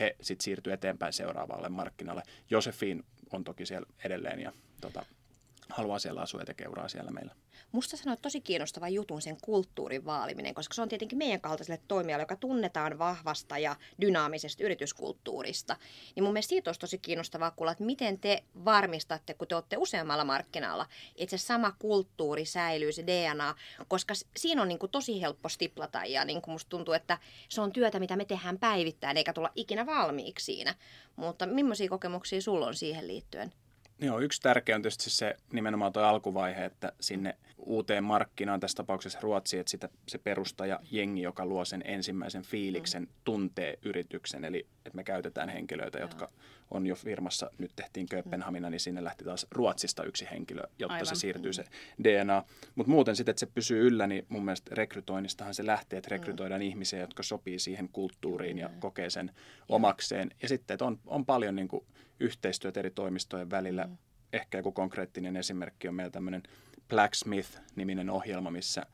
he 0.01 0.17
sitten 0.21 0.45
siirtyy 0.45 0.73
eteenpäin 0.73 1.13
seuraavalle 1.13 1.69
markkinalle. 1.69 2.23
Josefiin 2.51 3.05
on 3.33 3.45
toki 3.45 3.67
siellä 3.67 3.87
edelleen 4.05 4.41
ja 4.41 4.53
tota, 4.81 5.05
haluaa 5.69 5.99
siellä 5.99 6.21
asua 6.21 6.41
ja 6.41 6.47
tekee 6.47 6.69
uraa 6.69 6.89
siellä 6.89 7.11
meillä. 7.11 7.35
Musta 7.73 7.97
sanoit 7.97 8.23
tosi 8.23 8.41
kiinnostava 8.41 8.89
jutun 8.89 9.23
sen 9.23 9.37
kulttuurin 9.43 10.05
vaaliminen, 10.05 10.55
koska 10.55 10.75
se 10.75 10.83
on 10.83 10.89
tietenkin 10.89 11.19
meidän 11.19 11.41
kaltaiselle 11.41 11.81
toimijalle, 11.89 12.23
joka 12.23 12.37
tunnetaan 12.37 12.99
vahvasta 12.99 13.59
ja 13.59 13.77
dynaamisesta 14.01 14.65
yrityskulttuurista. 14.65 15.77
Niin 16.17 16.25
mun 16.25 16.33
mielestä 16.33 16.49
siitä 16.49 16.69
olisi 16.69 16.81
tosi 16.81 16.99
kiinnostavaa 16.99 17.51
kuulla, 17.51 17.73
että 17.73 17.85
miten 17.85 18.19
te 18.19 18.45
varmistatte, 18.65 19.35
kun 19.35 19.49
te 19.49 19.55
olette 19.55 19.77
useammalla 19.77 20.25
markkinalla, 20.25 20.87
että 21.17 21.37
se 21.37 21.47
sama 21.47 21.73
kulttuuri 21.79 22.45
säilyy, 22.45 22.93
se 22.93 23.07
DNA, 23.07 23.55
koska 23.89 24.15
siinä 24.37 24.63
on 24.63 24.69
niin 24.69 24.79
kuin 24.79 24.93
tosi 24.93 25.21
helppo 25.21 25.49
stiplata 25.49 26.05
ja 26.05 26.25
niin 26.25 26.43
kuin 26.43 26.53
musta 26.53 26.69
tuntuu, 26.69 26.95
että 26.95 27.19
se 27.49 27.61
on 27.61 27.73
työtä, 27.73 28.01
mitä 28.01 28.17
me 28.17 28.25
tehdään 28.25 28.59
päivittäin, 28.59 29.17
eikä 29.17 29.33
tulla 29.33 29.53
ikinä 29.55 29.87
valmiiksi 29.87 30.45
siinä. 30.45 30.75
Mutta 31.17 31.47
millaisia 31.47 31.89
kokemuksia 31.89 32.41
sulla 32.41 32.67
on 32.67 32.75
siihen 32.75 33.07
liittyen? 33.07 33.53
Joo, 34.01 34.21
yksi 34.21 34.43
tärkeä 34.43 34.77
on 34.77 34.83
tietysti 34.83 35.11
se 35.11 35.37
nimenomaan 35.53 35.93
tuo 35.93 36.03
alkuvaihe, 36.03 36.65
että 36.65 36.93
sinne 37.01 37.37
uuteen 37.57 38.05
markkinaan, 38.05 38.61
tässä 38.61 38.77
tapauksessa 38.77 39.19
Ruotsi, 39.23 39.59
että 39.59 39.71
sitä, 39.71 39.89
se 40.09 40.19
perustaja 40.19 40.81
jengi, 40.91 41.23
joka 41.23 41.47
luo 41.47 41.65
sen 41.65 41.83
ensimmäisen 41.85 42.43
fiiliksen, 42.43 43.03
mm. 43.03 43.09
tuntee 43.25 43.79
yrityksen. 43.83 44.45
Eli 44.45 44.67
että 44.87 44.97
me 44.97 45.05
käytetään 45.05 45.49
henkilöitä, 45.49 45.99
jotka 45.99 46.25
Joo. 46.25 46.58
On 46.71 46.87
jo 46.87 46.95
firmassa, 46.95 47.51
nyt 47.59 47.73
tehtiin 47.77 48.09
Kööpenhamina, 48.09 48.71
niin 48.71 48.81
sinne 48.81 49.05
lähti 49.05 49.25
taas 49.25 49.47
Ruotsista 49.51 50.05
yksi 50.05 50.29
henkilö, 50.31 50.63
jotta 50.79 50.95
Aivan. 50.95 51.07
se 51.07 51.15
siirtyy 51.15 51.53
se 51.53 51.65
DNA. 52.05 52.43
Mutta 52.75 52.91
muuten 52.91 53.17
sitten, 53.17 53.31
että 53.31 53.41
se 53.41 53.47
pysyy 53.47 53.87
yllä, 53.87 54.07
niin 54.07 54.27
mun 54.29 54.45
mielestä 54.45 54.75
rekrytoinnistahan 54.75 55.55
se 55.55 55.67
lähtee, 55.67 55.97
että 55.97 56.11
rekrytoidaan 56.11 56.61
mm. 56.61 56.67
ihmisiä, 56.67 57.01
jotka 57.01 57.23
sopii 57.23 57.59
siihen 57.59 57.89
kulttuuriin 57.89 58.59
ja 58.59 58.71
kokee 58.81 59.11
sen 59.11 59.31
omakseen. 59.69 60.31
Ja 60.43 60.49
sitten, 60.49 60.75
että 60.75 60.85
on, 60.85 60.99
on 61.07 61.27
paljon 61.27 61.57
niin 61.57 61.69
kuin, 61.69 61.85
yhteistyöt 62.21 62.77
eri 62.77 62.91
toimistojen 62.91 63.51
välillä. 63.51 63.85
Mm. 63.85 63.97
Ehkä 64.33 64.59
joku 64.59 64.73
konkreettinen 64.73 65.37
esimerkki 65.37 65.89
on 65.89 65.95
meillä 65.95 66.11
tämmöinen 66.11 66.43
Blacksmith-niminen 66.89 68.11
ohjelma, 68.11 68.51
missä 68.51 68.87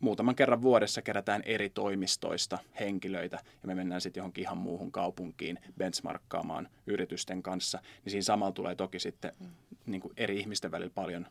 muutaman 0.00 0.34
kerran 0.34 0.62
vuodessa 0.62 1.02
kerätään 1.02 1.42
eri 1.44 1.70
toimistoista 1.70 2.58
henkilöitä 2.80 3.36
ja 3.36 3.66
me 3.68 3.74
mennään 3.74 4.00
sitten 4.00 4.20
johonkin 4.20 4.42
ihan 4.42 4.58
muuhun 4.58 4.92
kaupunkiin 4.92 5.58
benchmarkkaamaan 5.78 6.68
yritysten 6.86 7.42
kanssa. 7.42 7.78
Niin 8.04 8.10
siinä 8.10 8.22
samalla 8.22 8.52
tulee 8.52 8.74
toki 8.74 8.98
sitten 8.98 9.32
mm. 9.40 9.46
niin 9.86 10.00
kuin 10.00 10.12
eri 10.16 10.40
ihmisten 10.40 10.70
välillä 10.70 10.92
paljon 10.94 11.26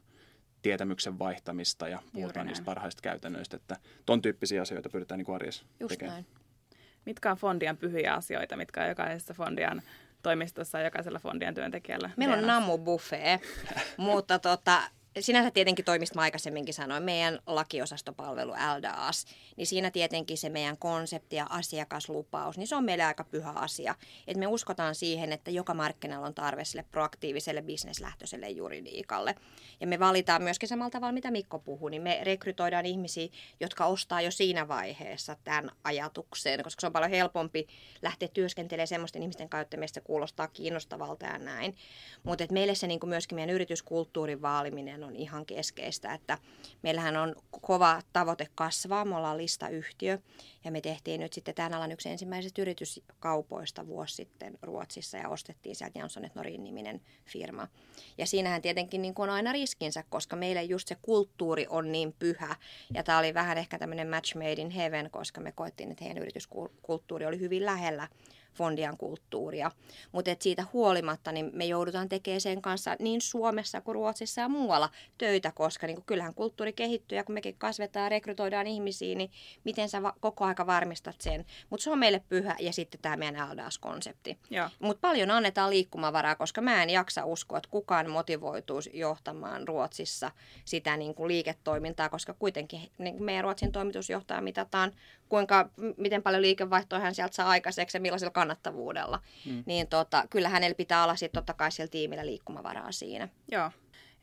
tietämyksen 0.62 1.20
vaihtamista 1.20 1.88
ja 1.88 2.00
puhutaan 2.14 2.48
niistä 2.48 2.66
parhaista 2.66 3.02
käytännöistä, 3.02 3.56
että 3.56 3.78
ton 4.06 4.22
tyyppisiä 4.22 4.62
asioita 4.62 4.90
pyritään 4.90 5.18
niin 5.18 5.36
arjessa 5.36 5.66
Just 5.80 5.90
tekemään. 5.90 6.14
Näin. 6.14 6.44
Mitkä 7.06 7.32
on 7.32 7.38
Fondian 7.38 7.78
pyhiä 7.78 8.14
asioita, 8.14 8.58
mitkä 8.58 8.82
on 8.82 8.90
jokaisessa 8.90 9.34
Fondian 9.34 9.82
toimistossa 10.22 10.80
jokaisella 10.80 11.20
fondien 11.20 11.54
työntekijällä. 11.54 12.10
Meillä 12.18 12.36
on 12.36 12.48
namu 12.48 12.78
buffet, 12.78 13.42
mutta 13.98 14.40
tota, 14.40 14.82
sinänsä 15.20 15.52
tietenkin 15.52 15.86
toimista 15.86 16.16
mä 16.16 16.22
aikaisemminkin 16.22 16.74
sanoin, 16.74 17.04
meidän 17.04 17.40
lakiosastopalvelu 17.48 18.52
LDAS, 18.52 19.26
niin 19.56 19.68
siinä 19.68 19.92
tietenkin 19.92 20.38
se 20.38 20.50
meidän 20.50 20.78
konsepti 20.78 21.36
ja 21.36 21.48
asiakaslupaus, 21.50 22.58
niin 22.58 22.68
se 22.68 22.76
on 22.76 22.84
meille 22.84 23.04
aika 23.04 23.24
pyhä 23.24 23.52
asia. 23.52 23.96
Että 24.28 24.40
me 24.40 24.48
uskotaan 24.48 24.96
siihen, 24.96 25.32
että 25.32 25.52
joka 25.52 25.74
markkinalla 25.74 26.28
on 26.28 26.34
tarve 26.34 26.66
sille 26.66 26.86
proaktiiviselle 26.92 27.62
bisneslähtöiselle 27.62 28.50
juridiikalle. 28.50 29.36
Ja 29.80 29.88
me 29.88 30.00
valitaan 30.00 30.44
myöskin 30.44 30.70
samalla 30.70 30.90
tavalla, 30.90 31.14
mitä 31.14 31.32
Mikko 31.32 31.60
puhui, 31.60 31.92
niin 31.92 32.02
me 32.02 32.20
rekrytoidaan 32.24 32.86
ihmisiä, 32.86 33.28
jotka 33.60 33.86
ostaa 33.86 34.22
jo 34.22 34.32
siinä 34.32 34.68
vaiheessa 34.68 35.38
tämän 35.44 35.72
ajatuksen, 35.84 36.64
koska 36.64 36.82
se 36.82 36.88
on 36.88 36.94
paljon 36.94 37.12
helpompi 37.12 37.68
lähteä 38.02 38.28
työskentelemään 38.28 38.88
semmoisten 38.88 39.22
ihmisten 39.22 39.50
kanssa, 39.50 39.62
että 39.62 39.78
meistä 39.78 40.02
kuulostaa 40.02 40.48
kiinnostavalta 40.48 41.26
ja 41.26 41.38
näin. 41.38 41.76
Mutta 42.24 42.44
meille 42.52 42.76
se 42.76 42.88
niin 42.88 43.00
myöskin 43.06 43.36
meidän 43.36 43.56
yrityskulttuurin 43.56 44.42
vaaliminen 44.42 45.03
on 45.04 45.16
ihan 45.16 45.46
keskeistä, 45.46 46.14
että 46.14 46.38
meillähän 46.82 47.18
on 47.18 47.36
kova 47.62 48.02
tavoite 48.14 48.48
kasvaa, 48.56 49.06
me 49.06 49.16
ollaan 49.16 49.38
listayhtiö 49.38 50.20
ja 50.64 50.72
me 50.72 50.82
tehtiin 50.82 51.22
nyt 51.22 51.34
sitten 51.34 51.56
tämän 51.56 51.74
alan 51.74 51.92
yksi 51.92 52.10
ensimmäisestä 52.10 52.62
yrityskaupoista 52.62 53.88
vuosi 53.88 54.16
sitten 54.16 54.58
Ruotsissa 54.62 55.18
ja 55.18 55.30
ostettiin 55.30 55.76
sieltä 55.76 56.00
Jansson 56.00 56.30
Norin 56.36 56.64
niminen 56.64 57.02
firma. 57.26 57.68
Ja 58.18 58.26
siinähän 58.26 58.62
tietenkin 58.62 59.02
niin 59.02 59.14
kuin 59.14 59.30
on 59.30 59.36
aina 59.36 59.52
riskinsä, 59.52 60.04
koska 60.10 60.36
meille 60.36 60.64
just 60.64 60.88
se 60.88 60.96
kulttuuri 61.02 61.68
on 61.70 61.92
niin 61.92 62.14
pyhä 62.20 62.56
ja 62.94 63.04
tämä 63.04 63.20
oli 63.20 63.34
vähän 63.34 63.58
ehkä 63.58 63.80
tämmöinen 63.80 64.10
match 64.10 64.36
made 64.36 64.52
in 64.52 64.70
heaven, 64.70 65.12
koska 65.12 65.42
me 65.42 65.52
koettiin, 65.52 65.92
että 65.92 66.04
heidän 66.04 66.24
yrityskulttuuri 66.24 67.26
oli 67.26 67.40
hyvin 67.40 67.66
lähellä 67.66 68.08
Fondian 68.54 68.98
kulttuuria. 68.98 69.72
Mutta 70.12 70.36
siitä 70.40 70.66
huolimatta 70.74 71.32
niin 71.32 71.50
me 71.54 71.66
joudutaan 71.66 72.10
tekemään 72.10 72.42
sen 72.42 72.62
kanssa 72.62 72.96
niin 73.00 73.22
Suomessa 73.22 73.82
kuin 73.82 73.96
Ruotsissa 73.96 74.42
ja 74.42 74.50
muualla 74.50 74.90
töitä, 75.18 75.52
koska 75.52 75.88
niin 75.88 76.04
kyllähän 76.06 76.34
kulttuuri 76.34 76.74
kehittyy 76.74 77.16
ja 77.16 77.24
kun 77.24 77.34
mekin 77.34 77.56
kasvetaan 77.58 78.04
ja 78.04 78.10
rekrytoidaan 78.10 78.68
ihmisiä, 78.68 79.16
niin 79.16 79.32
miten 79.64 79.90
sä 79.90 80.04
va- 80.04 80.14
koko 80.20 80.46
aika 80.46 80.68
varmistat 80.68 81.22
sen. 81.22 81.46
Mutta 81.70 81.84
se 81.84 81.90
on 81.90 82.00
meille 82.00 82.22
pyhä 82.30 82.56
ja 82.60 82.74
sitten 82.74 83.02
tämä 83.02 83.18
meidän 83.18 83.50
LDAS-konsepti. 83.54 84.38
Mutta 84.80 85.02
paljon 85.02 85.32
annetaan 85.32 85.70
liikkumavaraa, 85.70 86.36
koska 86.36 86.62
mä 86.62 86.84
en 86.84 86.90
jaksa 86.90 87.26
uskoa, 87.26 87.58
että 87.58 87.70
kukaan 87.70 88.10
motivoituisi 88.10 88.90
johtamaan 88.94 89.68
Ruotsissa 89.68 90.32
sitä 90.66 90.98
niin 90.98 91.16
kuin 91.16 91.28
liiketoimintaa, 91.28 92.10
koska 92.10 92.34
kuitenkin 92.34 92.92
niin 92.98 93.24
meidän 93.24 93.44
Ruotsin 93.44 93.72
toimitusjohtaja 93.72 94.42
mitataan 94.42 94.92
kuinka, 95.30 95.70
miten 95.98 96.24
paljon 96.24 96.42
liikevaihtoa 96.42 97.00
hän 97.00 97.16
sieltä 97.16 97.36
saa 97.36 97.50
aikaiseksi 97.50 97.98
ja 97.98 98.02
millaisella 98.02 98.32
kannattavuudella. 98.44 99.20
Mm. 99.46 99.64
Niin 99.66 99.88
tota, 99.88 100.24
kyllä 100.30 100.50
hänellä 100.50 100.76
pitää 100.76 101.04
olla 101.04 101.16
sitten 101.16 101.40
totta 101.40 101.54
kai 101.54 101.72
siellä 101.72 101.92
tiimillä 101.92 102.26
liikkumavaraa 102.26 102.92
siinä. 102.92 103.30
Joo. 103.52 103.72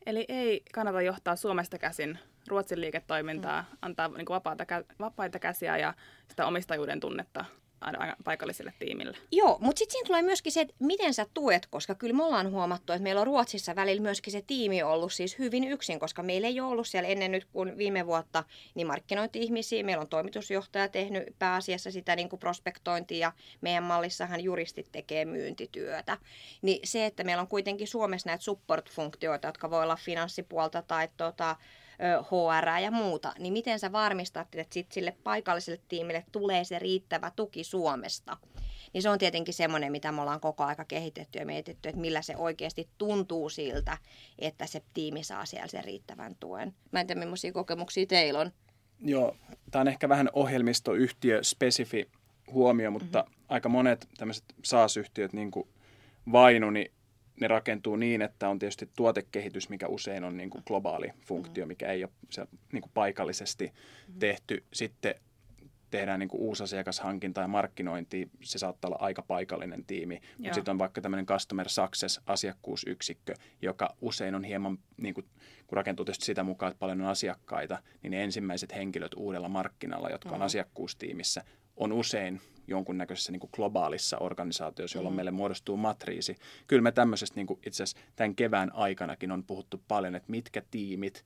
Eli 0.05 0.25
ei 0.27 0.63
kannata 0.73 1.01
johtaa 1.01 1.35
Suomesta 1.35 1.77
käsin 1.77 2.19
Ruotsin 2.47 2.81
liiketoimintaa, 2.81 3.61
mm. 3.61 3.77
antaa 3.81 4.07
niin 4.07 4.25
kuin 4.25 4.35
vapaita, 4.35 4.65
vapaita 4.99 5.39
käsiä 5.39 5.77
ja 5.77 5.93
sitä 6.27 6.45
omistajuuden 6.45 6.99
tunnetta 6.99 7.45
paikalliselle 8.23 8.73
tiimille. 8.79 9.17
Joo, 9.31 9.57
mutta 9.61 9.79
sitten 9.79 9.91
siinä 9.91 10.07
tulee 10.07 10.21
myöskin 10.21 10.51
se, 10.51 10.61
että 10.61 10.73
miten 10.79 11.13
sä 11.13 11.25
tuet, 11.33 11.65
koska 11.65 11.95
kyllä 11.95 12.15
me 12.15 12.23
ollaan 12.23 12.51
huomattu, 12.51 12.93
että 12.93 13.03
meillä 13.03 13.21
on 13.21 13.27
Ruotsissa 13.27 13.75
välillä 13.75 14.01
myöskin 14.01 14.31
se 14.31 14.43
tiimi 14.47 14.83
ollut 14.83 15.13
siis 15.13 15.39
hyvin 15.39 15.63
yksin, 15.63 15.99
koska 15.99 16.23
meillä 16.23 16.47
ei 16.47 16.59
ollut 16.59 16.87
siellä 16.87 17.09
ennen 17.09 17.31
nyt 17.31 17.45
kuin 17.45 17.77
viime 17.77 18.05
vuotta 18.05 18.43
niin 18.75 18.87
markkinointi-ihmisiä. 18.87 19.83
Meillä 19.83 20.01
on 20.01 20.07
toimitusjohtaja 20.07 20.87
tehnyt 20.87 21.23
pääasiassa 21.39 21.91
sitä 21.91 22.15
niin 22.15 22.29
kuin 22.29 22.39
prospektointia 22.39 23.31
meidän 23.61 23.83
mallissahan 23.83 24.41
juristit 24.41 24.91
tekee 24.91 25.25
myyntityötä. 25.25 26.17
Niin 26.61 26.79
se, 26.83 27.05
että 27.05 27.23
meillä 27.23 27.41
on 27.41 27.47
kuitenkin 27.47 27.87
Suomessa 27.87 28.29
näitä 28.29 28.43
support-funktioita, 28.43 29.47
jotka 29.47 29.69
voi 29.69 29.83
olla 29.83 29.95
finanssipuolta 29.95 30.81
tai 30.81 31.09
tota, 31.17 31.55
HR 32.01 32.79
ja 32.81 32.91
muuta, 32.91 33.33
niin 33.39 33.53
miten 33.53 33.79
sä 33.79 33.91
varmistat, 33.91 34.55
että 34.55 34.73
sit 34.73 34.91
sille 34.91 35.15
paikalliselle 35.23 35.81
tiimille 35.87 36.25
tulee 36.31 36.63
se 36.63 36.79
riittävä 36.79 37.31
tuki 37.35 37.63
Suomesta? 37.63 38.37
Niin 38.93 39.01
se 39.01 39.09
on 39.09 39.19
tietenkin 39.19 39.53
semmoinen, 39.53 39.91
mitä 39.91 40.11
me 40.11 40.21
ollaan 40.21 40.39
koko 40.39 40.63
aika 40.63 40.85
kehitetty 40.85 41.39
ja 41.39 41.45
mietitty, 41.45 41.89
että 41.89 42.01
millä 42.01 42.21
se 42.21 42.35
oikeasti 42.37 42.89
tuntuu 42.97 43.49
siltä, 43.49 43.97
että 44.39 44.65
se 44.65 44.81
tiimi 44.93 45.23
saa 45.23 45.45
siellä 45.45 45.67
sen 45.67 45.83
riittävän 45.83 46.35
tuen. 46.39 46.73
Mä 46.91 46.99
en 46.99 47.07
tiedä, 47.07 47.19
millaisia 47.19 47.51
kokemuksia 47.51 48.05
teillä 48.05 48.39
on. 48.39 48.51
Joo, 48.99 49.35
tämä 49.71 49.81
on 49.81 49.87
ehkä 49.87 50.09
vähän 50.09 50.29
ohjelmistoyhtiö-spesifi 50.33 52.09
huomio, 52.51 52.91
mutta 52.91 53.19
mm-hmm. 53.19 53.45
aika 53.49 53.69
monet 53.69 54.07
tämmöiset 54.17 54.43
SaaS-yhtiöt, 54.63 55.33
niin 55.33 55.51
kuin 55.51 55.67
Vainu, 56.31 56.69
niin 56.69 56.91
ne 57.41 57.47
rakentuu 57.47 57.95
niin, 57.95 58.21
että 58.21 58.49
on 58.49 58.59
tietysti 58.59 58.89
tuotekehitys, 58.95 59.69
mikä 59.69 59.87
usein 59.87 60.23
on 60.23 60.37
niin 60.37 60.49
kuin 60.49 60.63
globaali 60.67 61.11
funktio, 61.19 61.65
mikä 61.65 61.91
ei 61.91 62.03
ole 62.03 62.11
se, 62.29 62.45
niin 62.71 62.81
kuin 62.81 62.91
paikallisesti 62.93 63.65
mm-hmm. 63.65 64.19
tehty. 64.19 64.63
Sitten 64.73 65.15
tehdään 65.91 66.19
niin 66.19 66.29
kuin 66.29 66.41
uusi 66.41 66.63
asiakashankinta 66.63 67.41
ja 67.41 67.47
markkinointi, 67.47 68.29
se 68.43 68.57
saattaa 68.57 68.89
olla 68.89 68.97
aika 69.01 69.21
paikallinen 69.21 69.85
tiimi. 69.85 70.21
Mutta 70.37 70.53
sitten 70.53 70.71
on 70.71 70.79
vaikka 70.79 71.01
tämmöinen 71.01 71.25
customer 71.25 71.69
success 71.69 72.21
asiakkuusyksikkö, 72.25 73.33
joka 73.61 73.95
usein 74.01 74.35
on 74.35 74.43
hieman, 74.43 74.77
niin 74.97 75.13
kuin, 75.13 75.25
kun 75.67 75.75
rakentuu 75.75 76.05
tietysti 76.05 76.25
sitä 76.25 76.43
mukaan, 76.43 76.71
että 76.71 76.79
paljon 76.79 77.01
on 77.01 77.07
asiakkaita, 77.07 77.79
niin 78.03 78.11
ne 78.11 78.23
ensimmäiset 78.23 78.75
henkilöt 78.75 79.13
uudella 79.13 79.49
markkinalla, 79.49 80.09
jotka 80.09 80.29
on 80.29 80.33
mm-hmm. 80.33 80.45
asiakkuustiimissä, 80.45 81.43
on 81.77 81.91
usein 81.91 82.41
jonkunnäköisessä 82.71 83.31
niin 83.31 83.39
kuin 83.39 83.49
globaalissa 83.53 84.17
organisaatiossa, 84.17 84.97
jolloin 84.97 85.13
mm. 85.13 85.15
meille 85.15 85.31
muodostuu 85.31 85.77
matriisi. 85.77 86.35
Kyllä 86.67 86.81
me 86.81 86.91
tämmöisestä 86.91 87.35
niin 87.35 87.47
kuin 87.47 87.59
itse 87.65 87.83
asiassa 87.83 88.05
tämän 88.15 88.35
kevään 88.35 88.71
aikanakin 88.73 89.31
on 89.31 89.43
puhuttu 89.43 89.81
paljon, 89.87 90.15
että 90.15 90.31
mitkä 90.31 90.61
tiimit, 90.71 91.25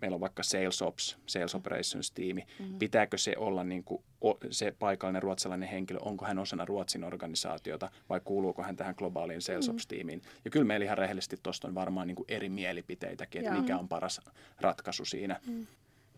meillä 0.00 0.14
on 0.14 0.20
vaikka 0.20 0.42
Sales 0.42 0.82
Ops, 0.82 1.18
Sales 1.26 1.54
Operations-tiimi, 1.54 2.46
mm-hmm. 2.58 2.78
pitääkö 2.78 3.18
se 3.18 3.34
olla 3.36 3.64
niin 3.64 3.84
kuin 3.84 4.02
se 4.50 4.74
paikallinen 4.78 5.22
ruotsalainen 5.22 5.68
henkilö, 5.68 5.98
onko 6.02 6.24
hän 6.24 6.38
osana 6.38 6.64
Ruotsin 6.64 7.04
organisaatiota 7.04 7.90
vai 8.08 8.20
kuuluuko 8.24 8.62
hän 8.62 8.76
tähän 8.76 8.94
globaaliin 8.98 9.42
Sales 9.42 9.66
mm-hmm. 9.66 9.76
Ops-tiimiin. 9.76 10.22
Ja 10.44 10.50
kyllä 10.50 10.66
meillä 10.66 10.84
ihan 10.84 10.98
rehellisesti 10.98 11.36
tuosta 11.42 11.68
on 11.68 11.74
varmaan 11.74 12.06
niin 12.06 12.16
kuin 12.16 12.26
eri 12.28 12.48
mielipiteitäkin, 12.48 13.40
että 13.40 13.52
Joo. 13.52 13.60
mikä 13.60 13.78
on 13.78 13.88
paras 13.88 14.20
ratkaisu 14.60 15.04
siinä. 15.04 15.40
Mm. 15.46 15.66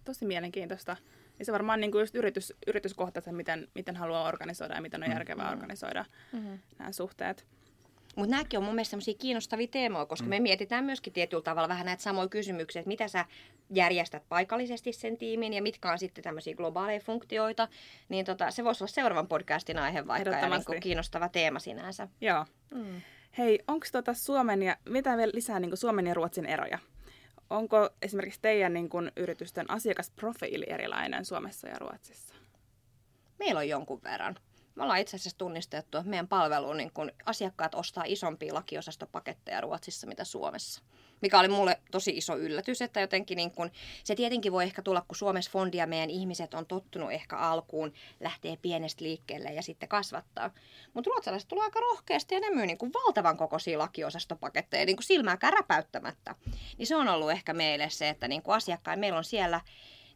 Tosi 0.04 0.24
mielenkiintoista. 0.24 0.96
Ja 1.38 1.44
se 1.44 1.52
varmaan 1.52 1.80
niin 1.80 1.92
kuin 1.92 2.00
just 2.00 2.14
yritys, 2.14 2.52
yrityskohtaisesti, 2.66 3.36
miten, 3.36 3.68
miten 3.74 3.96
haluaa 3.96 4.28
organisoida 4.28 4.74
ja 4.74 4.80
miten 4.80 5.02
on 5.02 5.08
mm. 5.08 5.12
järkevää 5.12 5.46
mm. 5.46 5.52
organisoida 5.52 6.04
mm-hmm. 6.32 6.58
nämä 6.78 6.92
suhteet. 6.92 7.46
Mutta 8.16 8.30
nämäkin 8.30 8.58
on 8.58 8.64
mun 8.64 8.74
mielestä 8.74 8.90
sellaisia 8.90 9.14
kiinnostavia 9.14 9.66
teemoja, 9.66 10.06
koska 10.06 10.24
mm. 10.24 10.30
me 10.30 10.40
mietitään 10.40 10.84
myöskin 10.84 11.12
tietyllä 11.12 11.42
tavalla 11.42 11.68
vähän 11.68 11.86
näitä 11.86 12.02
samoja 12.02 12.28
kysymyksiä, 12.28 12.80
että 12.80 12.88
mitä 12.88 13.08
sä 13.08 13.24
järjestät 13.70 14.22
paikallisesti 14.28 14.92
sen 14.92 15.16
tiimin 15.16 15.52
ja 15.52 15.62
mitkä 15.62 15.92
on 15.92 15.98
sitten 15.98 16.24
tämmöisiä 16.24 16.54
globaaleja 16.54 17.00
funktioita. 17.00 17.68
Niin 18.08 18.24
tota, 18.24 18.50
se 18.50 18.64
voisi 18.64 18.84
olla 18.84 18.92
seuraavan 18.92 19.28
podcastin 19.28 19.78
aihe 19.78 20.06
vaikka 20.06 20.30
ja 20.30 20.48
niin 20.48 20.64
kuin 20.64 20.80
kiinnostava 20.80 21.28
teema 21.28 21.58
sinänsä. 21.58 22.08
Joo. 22.20 22.46
Mm. 22.74 23.00
Hei, 23.38 23.60
onko 23.68 23.86
tota 23.92 24.14
Suomen 24.14 24.62
ja, 24.62 24.76
mitä 24.88 25.16
vielä 25.16 25.32
lisää 25.34 25.60
niin 25.60 25.76
Suomen 25.76 26.06
ja 26.06 26.14
Ruotsin 26.14 26.46
eroja? 26.46 26.78
Onko 27.50 27.90
esimerkiksi 28.02 28.40
teidän 28.42 28.72
niin 28.72 28.88
kuin, 28.88 29.12
yritysten 29.16 29.70
asiakasprofiili 29.70 30.66
erilainen 30.68 31.24
Suomessa 31.24 31.68
ja 31.68 31.78
Ruotsissa? 31.78 32.34
Meillä 33.38 33.58
on 33.58 33.68
jonkun 33.68 34.02
verran. 34.02 34.36
Me 34.78 34.82
ollaan 34.82 35.00
itse 35.00 35.16
asiassa 35.16 35.38
tunnistettu, 35.38 35.98
että 35.98 36.10
meidän 36.10 36.28
palveluun 36.28 36.76
niin 36.76 36.92
kun 36.92 37.12
asiakkaat 37.26 37.74
ostaa 37.74 38.04
isompia 38.06 38.54
lakiosastopaketteja 38.54 39.60
Ruotsissa 39.60 40.06
mitä 40.06 40.24
Suomessa. 40.24 40.82
Mikä 41.20 41.40
oli 41.40 41.48
mulle 41.48 41.80
tosi 41.90 42.10
iso 42.16 42.36
yllätys, 42.36 42.82
että 42.82 43.00
jotenkin 43.00 43.36
niin 43.36 43.50
kun, 43.50 43.70
se 44.04 44.14
tietenkin 44.14 44.52
voi 44.52 44.64
ehkä 44.64 44.82
tulla, 44.82 45.04
kun 45.08 45.16
Suomessa 45.16 45.50
fondia 45.50 45.86
meidän 45.86 46.10
ihmiset 46.10 46.54
on 46.54 46.66
tottunut 46.66 47.12
ehkä 47.12 47.36
alkuun 47.36 47.92
lähtee 48.20 48.56
pienestä 48.56 49.04
liikkeelle 49.04 49.48
ja 49.48 49.62
sitten 49.62 49.88
kasvattaa. 49.88 50.50
Mutta 50.94 51.10
ruotsalaiset 51.10 51.48
tulee 51.48 51.64
aika 51.64 51.80
rohkeasti 51.80 52.34
ja 52.34 52.40
ne 52.40 52.50
myy 52.50 52.66
niin 52.66 52.78
valtavan 52.78 53.36
kokoisia 53.36 53.78
lakiosastopaketteja 53.78 54.86
niin 54.86 54.96
kuin 54.96 55.04
silmääkään. 55.04 55.52
Niin 56.78 56.86
se 56.86 56.96
on 56.96 57.08
ollut 57.08 57.30
ehkä 57.30 57.52
meille 57.54 57.90
se, 57.90 58.08
että 58.08 58.28
niin 58.28 58.42
asiakkaan 58.46 58.98
meillä 58.98 59.18
on 59.18 59.24
siellä 59.24 59.60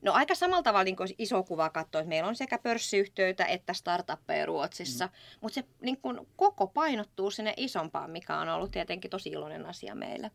No 0.02 0.12
aika 0.12 0.34
samalla 0.34 0.62
tavalla 0.62 0.84
niin 0.84 0.96
iso 1.18 1.42
kuva 1.42 1.70
katsoa, 1.70 2.00
että 2.00 2.08
meillä 2.08 2.28
on 2.28 2.36
sekä 2.36 2.58
pörssiyhtiöitä 2.58 3.44
että 3.44 3.72
startuppeja 3.72 4.46
Ruotsissa, 4.46 5.06
mm. 5.06 5.12
mutta 5.40 5.54
se 5.54 5.64
niin 5.80 5.96
kuin, 5.96 6.20
koko 6.36 6.66
painottuu 6.66 7.30
sinne 7.30 7.54
isompaan, 7.56 8.10
mikä 8.10 8.38
on 8.38 8.48
ollut 8.48 8.70
tietenkin 8.70 9.10
tosi 9.10 9.28
iloinen 9.28 9.66
asia 9.66 9.94
meille. 9.94 10.30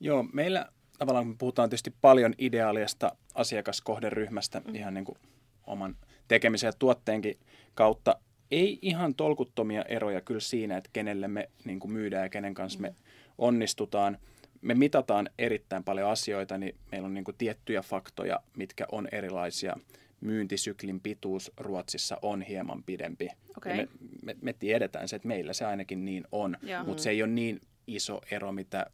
Joo, 0.00 0.24
meillä 0.32 0.66
tavallaan 0.98 1.26
me 1.26 1.34
puhutaan 1.38 1.70
tietysti 1.70 1.94
paljon 2.00 2.34
ideaalista 2.38 3.16
asiakaskohderyhmästä 3.34 4.60
mm. 4.60 4.74
ihan 4.74 4.94
niin 4.94 5.04
kuin 5.04 5.18
oman 5.66 5.96
tekemisen 6.28 6.68
ja 6.68 6.72
tuotteenkin 6.72 7.38
kautta. 7.74 8.16
Ei 8.50 8.78
ihan 8.82 9.14
tolkuttomia 9.14 9.82
eroja 9.82 10.20
kyllä 10.20 10.40
siinä, 10.40 10.76
että 10.76 10.90
kenelle 10.92 11.28
me 11.28 11.50
niin 11.64 11.80
kuin 11.80 11.92
myydään 11.92 12.22
ja 12.22 12.28
kenen 12.28 12.54
kanssa 12.54 12.78
mm. 12.78 12.82
me 12.82 12.94
onnistutaan– 13.38 14.18
me 14.62 14.74
mitataan 14.74 15.30
erittäin 15.38 15.84
paljon 15.84 16.10
asioita, 16.10 16.58
niin 16.58 16.74
meillä 16.92 17.06
on 17.06 17.14
niin 17.14 17.24
kuin 17.24 17.36
tiettyjä 17.38 17.82
faktoja, 17.82 18.40
mitkä 18.56 18.86
on 18.92 19.08
erilaisia. 19.12 19.76
Myyntisyklin 20.20 21.00
pituus 21.00 21.52
Ruotsissa 21.56 22.18
on 22.22 22.42
hieman 22.42 22.82
pidempi. 22.82 23.28
Okay. 23.56 23.76
me, 23.76 23.88
me, 24.22 24.36
me 24.42 24.52
tiedetään 24.52 25.08
se, 25.08 25.16
että 25.16 25.28
meillä 25.28 25.52
se 25.52 25.64
ainakin 25.64 26.04
niin 26.04 26.24
on, 26.32 26.56
mutta 26.86 27.02
se 27.02 27.10
ei 27.10 27.22
ole 27.22 27.30
niin 27.30 27.60
iso 27.86 28.20
ero, 28.30 28.52
mitä 28.52 28.86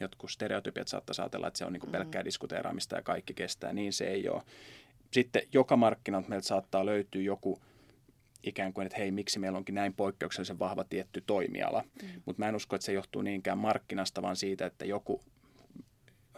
jotkut 0.00 0.30
stereotypiat 0.30 0.88
saattaisi 0.88 1.22
ajatella, 1.22 1.48
että 1.48 1.58
se 1.58 1.64
on 1.64 1.72
niin 1.72 1.80
kuin 1.80 1.92
pelkkää 1.92 2.24
diskuteeraamista 2.24 2.96
ja 2.96 3.02
kaikki 3.02 3.34
kestää, 3.34 3.72
niin 3.72 3.92
se 3.92 4.04
ei 4.04 4.28
ole. 4.28 4.42
Sitten 5.10 5.42
joka 5.52 5.76
markkinat 5.76 6.28
meiltä 6.28 6.46
saattaa 6.46 6.86
löytyä 6.86 7.22
joku 7.22 7.60
ikään 8.42 8.72
kuin, 8.72 8.86
että 8.86 8.98
hei, 8.98 9.10
miksi 9.10 9.38
meillä 9.38 9.58
onkin 9.58 9.74
näin 9.74 9.94
poikkeuksellisen 9.94 10.58
vahva 10.58 10.84
tietty 10.84 11.22
toimiala. 11.26 11.84
Mm. 12.02 12.08
Mutta 12.24 12.42
mä 12.42 12.48
en 12.48 12.56
usko, 12.56 12.76
että 12.76 12.86
se 12.86 12.92
johtuu 12.92 13.22
niinkään 13.22 13.58
markkinasta, 13.58 14.22
vaan 14.22 14.36
siitä, 14.36 14.66
että 14.66 14.84
joku 14.84 15.20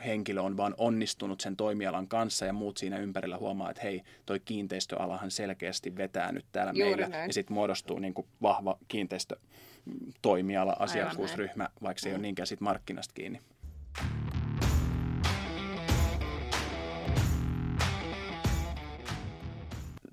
henkilö 0.04 0.40
on 0.40 0.56
vaan 0.56 0.74
onnistunut 0.78 1.40
sen 1.40 1.56
toimialan 1.56 2.08
kanssa 2.08 2.46
ja 2.46 2.52
muut 2.52 2.76
siinä 2.76 2.98
ympärillä 2.98 3.38
huomaa, 3.38 3.70
että 3.70 3.82
hei, 3.82 4.02
toi 4.26 4.40
kiinteistöalahan 4.40 5.30
selkeästi 5.30 5.96
vetää 5.96 6.32
nyt 6.32 6.46
täällä 6.52 6.72
Juuri 6.76 6.90
meillä. 6.90 7.08
Näin. 7.08 7.28
Ja 7.28 7.32
sitten 7.32 7.54
muodostuu 7.54 7.98
niin 7.98 8.14
kuin 8.14 8.26
vahva 8.42 8.78
kiinteistötoimiala, 8.88 10.76
asiakkuusryhmä, 10.78 11.68
vaikka 11.82 12.00
se 12.00 12.08
ei 12.08 12.12
mm. 12.12 12.16
ole 12.16 12.22
niinkään 12.22 12.46
sit 12.46 12.60
markkinasta 12.60 13.14
kiinni. 13.14 13.38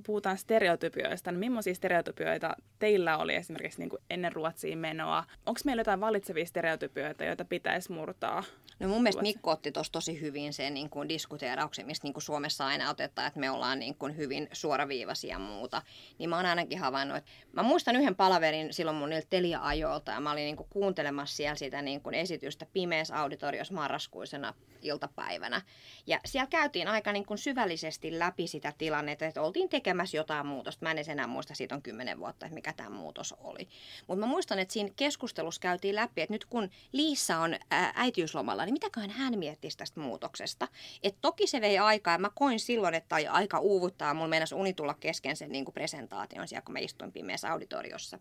Puhutaan 0.10 0.38
stereotypioista, 0.38 1.32
niin 1.32 1.40
millaisia 1.40 1.76
stereotypioita 1.76 2.56
teillä 2.80 3.18
oli 3.18 3.36
esimerkiksi 3.36 3.80
niin 3.80 3.90
kuin 3.90 4.02
ennen 4.10 4.34
Ruotsiin 4.34 4.78
menoa? 4.78 5.24
Onko 5.46 5.60
meillä 5.66 5.80
jotain 5.80 6.00
valitsevia 6.00 6.46
stereotypioita, 6.46 7.24
joita 7.24 7.46
pitäisi 7.46 7.92
murtaa? 7.92 8.44
No 8.80 8.88
mun 8.88 9.04
mielestä 9.04 9.22
Mikko 9.22 9.52
otti 9.52 9.72
tuossa 9.72 9.92
tosi 9.92 10.22
hyvin 10.22 10.54
sen 10.54 10.74
niin 10.74 10.90
kuin 10.90 11.10
diskuteerauksen, 11.10 11.86
mistä 11.86 12.06
niin 12.06 12.14
kuin 12.14 12.24
Suomessa 12.24 12.66
aina 12.66 12.90
otetaan, 12.90 13.28
että 13.28 13.40
me 13.40 13.52
ollaan 13.52 13.80
niin 13.80 13.96
kuin 13.96 14.18
hyvin 14.18 14.50
suoraviivaisia 14.54 15.30
ja 15.30 15.40
muuta. 15.40 15.82
Niin 16.18 16.30
mä 16.30 16.36
oon 16.36 16.46
ainakin 16.46 16.80
havainnut, 16.80 17.18
että 17.18 17.32
mä 17.52 17.64
muistan 17.64 17.96
yhden 17.96 18.16
palaverin 18.16 18.74
silloin 18.74 18.98
mun 18.98 19.10
niiltä 19.10 19.28
Telia-ajoilta 19.30 20.12
ja 20.12 20.20
mä 20.20 20.32
olin 20.32 20.44
niin 20.44 20.58
kuin 20.58 20.70
kuuntelemassa 20.70 21.36
siellä 21.36 21.56
sitä 21.56 21.82
niin 21.82 22.02
kuin 22.02 22.16
esitystä 22.16 22.66
pimeässä 22.74 23.20
auditoriossa 23.20 23.74
marraskuisena 23.74 24.54
iltapäivänä. 24.82 25.62
Ja 26.08 26.20
siellä 26.26 26.48
käytiin 26.48 26.88
aika 26.88 27.12
niin 27.12 27.26
kuin 27.26 27.38
syvällisesti 27.38 28.20
läpi 28.20 28.48
sitä 28.48 28.74
tilannetta, 28.78 29.26
että 29.26 29.42
oltiin 29.42 29.70
tekemässä 29.70 30.18
jotain 30.18 30.46
muutosta. 30.46 30.86
Mä 30.86 30.92
en 30.92 31.10
enää 31.10 31.28
muista, 31.28 31.56
siitä 31.56 31.76
on 31.76 31.82
kymmenen 31.82 32.20
vuotta, 32.20 32.46
että 32.46 32.54
mikä 32.54 32.74
tämä 32.74 32.90
muutos 32.90 33.36
oli. 33.38 33.68
Mutta 34.08 34.20
mä 34.20 34.26
muistan, 34.26 34.60
että 34.60 34.74
siinä 34.74 34.90
keskustelussa 34.96 35.62
käytiin 35.62 35.96
läpi, 35.96 36.22
että 36.22 36.34
nyt 36.34 36.46
kun 36.46 36.70
Liissa 36.92 37.38
on 37.38 37.56
äitiyslomalla, 37.96 38.66
niin 38.70 38.76
mitäköhän 38.76 39.10
hän 39.10 39.40
miettisi 39.40 39.78
tästä 39.78 40.00
muutoksesta. 40.00 40.68
Et 41.04 41.16
toki 41.22 41.48
se 41.48 41.62
vei 41.62 41.78
aikaa, 41.78 42.14
ja 42.14 42.18
mä 42.18 42.32
koin 42.36 42.60
silloin, 42.60 42.94
että 42.96 43.16
aika 43.30 43.60
uuvuttaa. 43.60 44.14
Mulla 44.14 44.28
meinasi 44.28 44.56
uni 44.56 44.74
tulla 44.74 44.94
kesken 45.00 45.36
sen 45.36 45.52
niin 45.52 45.66
kuin 45.66 45.74
presentaation 45.74 46.48
siellä, 46.48 46.62
kun 46.62 46.74
mä 46.74 46.80
istuin 46.80 47.12
pimeässä 47.12 47.52
auditoriossa. 47.52 48.20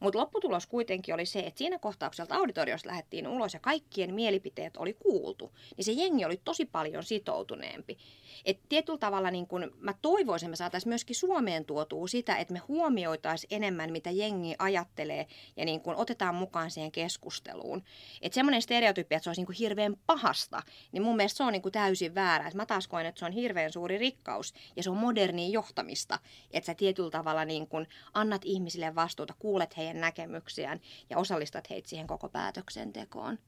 Mutta 0.00 0.18
lopputulos 0.18 0.66
kuitenkin 0.66 1.14
oli 1.14 1.26
se, 1.26 1.40
että 1.40 1.58
siinä 1.58 1.78
kohtaukselta 1.78 2.34
auditoriosta 2.34 2.88
lähdettiin 2.88 3.28
ulos 3.28 3.54
ja 3.54 3.60
kaikkien 3.60 4.14
mielipiteet 4.14 4.76
oli 4.76 4.94
kuultu. 4.94 5.52
Niin 5.76 5.84
se 5.84 5.92
jengi 5.92 6.24
oli 6.24 6.40
tosi 6.44 6.64
paljon 6.66 7.04
sitoutuneempi. 7.04 7.98
Et 8.44 8.60
tietyllä 8.68 8.98
tavalla 8.98 9.30
niin 9.30 9.46
kun 9.46 9.70
mä 9.78 9.94
toivoisin, 10.02 10.46
että 10.46 10.50
me 10.52 10.56
saataisiin 10.56 10.88
myöskin 10.88 11.16
Suomeen 11.16 11.64
tuotua 11.64 12.08
sitä, 12.08 12.36
että 12.36 12.52
me 12.52 12.58
huomioitaisiin 12.58 13.54
enemmän, 13.54 13.92
mitä 13.92 14.10
jengi 14.10 14.54
ajattelee 14.58 15.26
ja 15.56 15.64
niin 15.64 15.80
kun 15.80 15.94
otetaan 15.94 16.34
mukaan 16.34 16.70
siihen 16.70 16.92
keskusteluun. 16.92 17.82
Että 18.22 18.34
semmoinen 18.34 18.62
stereotypia, 18.62 19.16
että 19.16 19.24
se 19.24 19.30
olisi 19.30 19.44
niin 19.44 19.58
hirveän 19.80 20.02
pahasta, 20.06 20.62
niin 20.92 21.02
mun 21.02 21.16
mielestä 21.16 21.36
se 21.36 21.42
on 21.42 21.52
niin 21.52 21.62
täysin 21.72 22.14
väärä. 22.14 22.48
Et 22.48 22.54
mä 22.54 22.66
taas 22.66 22.88
koen, 22.88 23.06
että 23.06 23.18
se 23.18 23.24
on 23.24 23.32
hirveän 23.32 23.72
suuri 23.72 23.98
rikkaus 23.98 24.54
ja 24.76 24.82
se 24.82 24.90
on 24.90 24.96
modernia 24.96 25.48
johtamista. 25.48 26.18
Että 26.50 26.66
sä 26.66 26.74
tietyllä 26.74 27.10
tavalla 27.10 27.44
niin 27.44 27.66
kun 27.66 27.86
annat 28.14 28.42
ihmisille 28.44 28.94
vastuuta, 28.94 29.34
kuulet 29.38 29.76
heidän 29.76 30.00
näkemyksiään 30.00 30.80
ja 31.10 31.18
osallistat 31.18 31.70
heitä 31.70 31.88
siihen 31.88 32.06
koko 32.06 32.28
päätöksentekoon. 32.28 33.38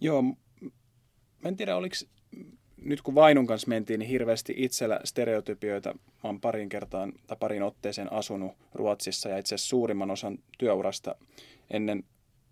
Joo, 0.00 0.22
mä 0.22 1.48
en 1.48 1.56
tiedä, 1.56 1.76
oliko 1.76 1.94
nyt 2.76 3.02
kun 3.02 3.14
Vainun 3.14 3.46
kanssa 3.46 3.68
mentiin, 3.68 4.00
niin 4.00 4.08
hirveästi 4.08 4.54
itsellä 4.56 5.00
stereotypioita. 5.04 5.94
Mä 5.94 6.00
oon 6.22 6.40
parin 6.40 6.68
kertaan 6.68 7.12
tai 7.26 7.36
parin 7.40 7.62
otteeseen 7.62 8.12
asunut 8.12 8.52
Ruotsissa 8.74 9.28
ja 9.28 9.38
itse 9.38 9.54
asiassa 9.54 9.68
suurimman 9.68 10.10
osan 10.10 10.38
työurasta 10.58 11.14
ennen 11.70 12.04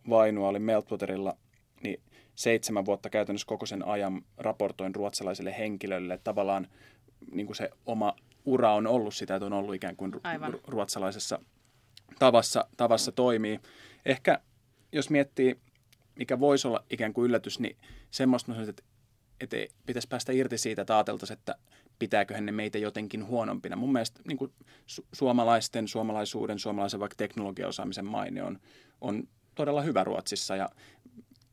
Vainua 0.09 0.49
oli 0.49 0.59
Meltwaterilla, 0.59 1.37
niin 1.83 2.01
seitsemän 2.41 2.85
vuotta 2.85 3.11
käytännössä 3.11 3.47
koko 3.47 3.67
sen 3.67 3.87
ajan 3.87 4.23
raportoin 4.37 4.95
ruotsalaiselle 4.95 5.59
henkilölle. 5.59 6.19
Tavallaan 6.25 6.67
niin 7.33 7.47
kuin 7.47 7.57
se 7.57 7.71
oma 7.87 8.17
ura 8.45 8.75
on 8.75 8.87
ollut 8.87 9.15
sitä, 9.15 9.37
että 9.37 9.47
on 9.47 9.53
ollut 9.53 9.75
ikään 9.75 9.97
kuin 9.97 10.13
Aivan. 10.23 10.59
ruotsalaisessa 10.67 11.41
tavassa, 12.19 12.65
tavassa 12.77 13.13
toimii. 13.13 13.61
Ehkä 14.07 14.41
jos 14.93 15.11
miettii, 15.11 15.61
mikä 16.17 16.41
voisi 16.41 16.69
olla 16.69 16.85
ikään 16.91 17.13
kuin 17.13 17.27
yllätys, 17.27 17.61
niin 17.61 17.77
semmoista, 18.11 18.53
että 18.69 18.83
että 19.41 19.57
pitäisi 19.87 20.09
päästä 20.09 20.33
irti 20.33 20.59
siitä, 20.59 20.83
että 20.83 20.97
ajateltaisiin, 20.97 21.39
että 21.39 21.55
pitääkö 21.99 22.41
ne 22.41 22.53
meitä 22.53 22.79
jotenkin 22.79 23.27
huonompina. 23.27 23.77
Mun 23.77 23.93
mielestä 23.93 24.21
niin 24.29 24.39
kuin 24.39 24.53
su- 24.67 25.07
suomalaisten, 25.13 25.89
suomalaisuuden, 25.89 26.59
suomalaisen 26.59 27.01
vaikka 27.01 27.17
teknologiaosaamisen 27.17 28.05
maine 28.05 28.43
on, 28.43 28.59
on 29.01 29.29
todella 29.55 29.83
hyvä 29.83 30.05
Ruotsissa 30.05 30.57
ja 30.57 30.69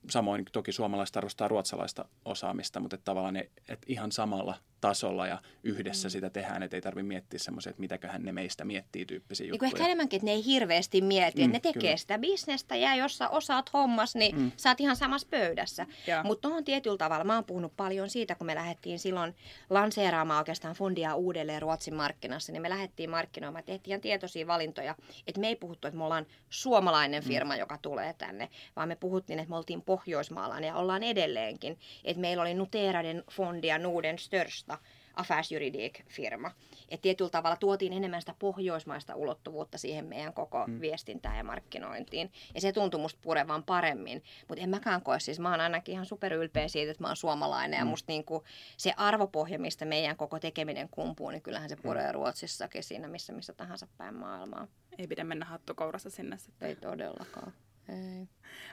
samoin 0.10 0.46
toki 0.52 0.72
suomalaiset 0.72 1.18
arvostaa 1.18 1.48
ruotsalaista 1.48 2.06
osaamista, 2.26 2.80
mutta 2.80 2.96
että 2.96 3.06
tavallaan 3.06 3.34
ne, 3.34 3.50
että 3.70 3.86
ihan 3.88 4.12
samalla 4.12 4.56
tasolla 4.82 5.28
ja 5.28 5.42
yhdessä 5.64 6.08
mm. 6.08 6.12
sitä 6.12 6.30
tehdään, 6.30 6.64
että 6.64 6.78
ei 6.78 6.82
tarvitse 6.82 7.08
miettiä 7.08 7.40
semmoisia, 7.40 7.70
että 7.70 7.80
mitäköhän 7.80 8.24
ne 8.24 8.32
meistä 8.32 8.66
miettii 8.66 9.06
tyyppisiä 9.06 9.44
niin 9.44 9.54
juttuja. 9.54 9.68
Ehkä 9.68 9.86
enemmänkin, 9.86 10.18
että 10.18 10.26
ne 10.26 10.32
ei 10.32 10.46
hirveästi 10.46 11.02
mieti, 11.02 11.42
mm, 11.42 11.46
että 11.46 11.58
ne 11.58 11.60
tekee 11.60 11.82
kyllä. 11.82 11.98
sitä 11.98 12.20
bisnestä 12.20 12.76
ja 12.76 12.96
jos 12.96 13.18
sä 13.18 13.30
osaat 13.30 13.74
hommas, 13.74 14.16
niin 14.16 14.40
mm. 14.40 14.52
sä 14.58 14.70
oot 14.70 14.80
ihan 14.80 14.96
samassa 14.96 15.28
pöydässä. 15.32 15.86
Mutta 16.24 16.48
on 16.48 16.64
tietyllä 16.64 16.98
tavalla, 16.98 17.24
mä 17.24 17.36
oon 17.36 17.44
puhunut 17.44 17.74
paljon 17.78 18.10
siitä, 18.10 18.36
kun 18.36 18.48
me 18.48 18.56
lähdettiin 18.56 19.00
silloin 19.00 19.36
lanseeraamaan 19.70 20.38
oikeastaan 20.38 20.76
fundia 20.76 21.16
uudelleen 21.16 21.62
Ruotsin 21.62 21.96
markkinassa, 21.96 22.52
niin 22.52 22.62
me 22.62 22.70
lähdettiin 22.70 23.10
markkinoimaan, 23.10 23.64
tehtiin 23.64 23.92
ihan 23.92 24.02
tietoisia 24.02 24.48
valintoja, 24.48 24.96
että 25.28 25.42
me 25.42 25.48
ei 25.48 25.56
puhuttu, 25.56 25.88
että 25.88 25.98
me 25.98 26.04
ollaan 26.04 26.26
suomalainen 26.50 27.24
mm. 27.24 27.28
firma, 27.28 27.54
mm. 27.54 27.60
joka 27.60 27.78
tulee 27.82 28.14
tänne, 28.14 28.50
vaan 28.76 28.88
me 28.88 28.96
puhuttiin, 28.96 29.40
että 29.40 29.50
me 29.50 29.56
oltiin 29.56 29.82
pohjoismaalainen 29.82 30.68
ja 30.68 30.76
ollaan 30.76 31.04
edelleenkin, 31.04 31.80
että 32.04 32.22
meillä 32.22 32.42
oli 32.42 32.54
Nuteraden 32.54 33.24
fondia 33.32 33.78
Nuden 33.78 34.20
Störst 34.20 34.67
Största 34.68 34.78
affärsjuridik-firma. 35.16 36.52
Et 36.90 37.02
tietyllä 37.02 37.30
tavalla 37.30 37.56
tuotiin 37.56 37.94
enemmän 37.94 38.22
sitä 38.22 38.36
pohjoismaista 38.40 39.16
ulottuvuutta 39.16 39.78
siihen 39.78 40.06
meidän 40.06 40.34
koko 40.34 40.68
mm. 40.68 40.82
viestintään 40.82 41.38
ja 41.38 41.44
markkinointiin. 41.44 42.32
Ja 42.56 42.62
se 42.62 42.72
tuntui 42.72 43.00
musta 43.00 43.20
purevan 43.24 43.64
paremmin. 43.64 44.24
Mutta 44.48 44.64
en 44.64 44.70
mäkään 44.70 45.02
koe, 45.02 45.20
siis 45.20 45.40
mä 45.40 45.52
oon 45.52 45.62
ainakin 45.62 45.94
ihan 45.94 46.06
superylpeä 46.06 46.68
siitä, 46.68 46.92
että 46.92 47.04
mä 47.04 47.08
oon 47.08 47.16
suomalainen. 47.16 47.80
Mm. 47.80 47.82
Ja 47.82 47.86
musta 47.86 48.12
niinku 48.12 48.44
se 48.78 48.94
arvopohja, 48.98 49.60
mistä 49.60 49.86
meidän 49.86 50.18
koko 50.18 50.40
tekeminen 50.40 50.90
kumpuu, 50.90 51.30
niin 51.30 51.42
kyllähän 51.42 51.70
se 51.70 51.76
mm. 51.76 51.82
puree 51.82 52.08
mm. 52.08 52.14
Ruotsissakin 52.14 52.84
siinä 52.84 53.08
missä, 53.08 53.34
missä 53.34 53.54
tahansa 53.54 53.88
päin 53.98 54.16
maailmaa. 54.16 54.68
Ei 54.98 55.08
pidä 55.08 55.24
mennä 55.24 55.46
hattukourassa 55.46 56.10
sinne 56.10 56.38
sitten. 56.38 56.70
Ei 56.70 56.76
todellakaan. 56.76 57.54
Ei. 57.90 58.28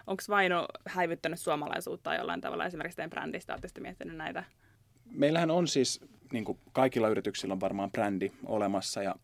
Onko 0.07 0.23
Vaino 0.29 0.67
häivyttänyt 0.87 1.41
suomalaisuutta 1.41 2.15
jollain 2.15 2.41
tavalla 2.41 2.67
esimerkiksi 2.67 2.97
teidän 2.97 3.11
brändistä? 3.11 3.53
Oletteko 3.53 3.81
miettinyt 3.81 4.17
näitä 4.17 4.45
meillähän 5.15 5.51
on 5.51 5.69
siis, 5.69 6.01
niin 6.33 6.45
kuin 6.45 6.59
kaikilla 6.73 7.09
yrityksillä 7.09 7.53
on 7.53 7.61
varmaan 7.61 7.91
brändi 7.93 8.33
olemassa 8.47 9.03
ja 9.03 9.15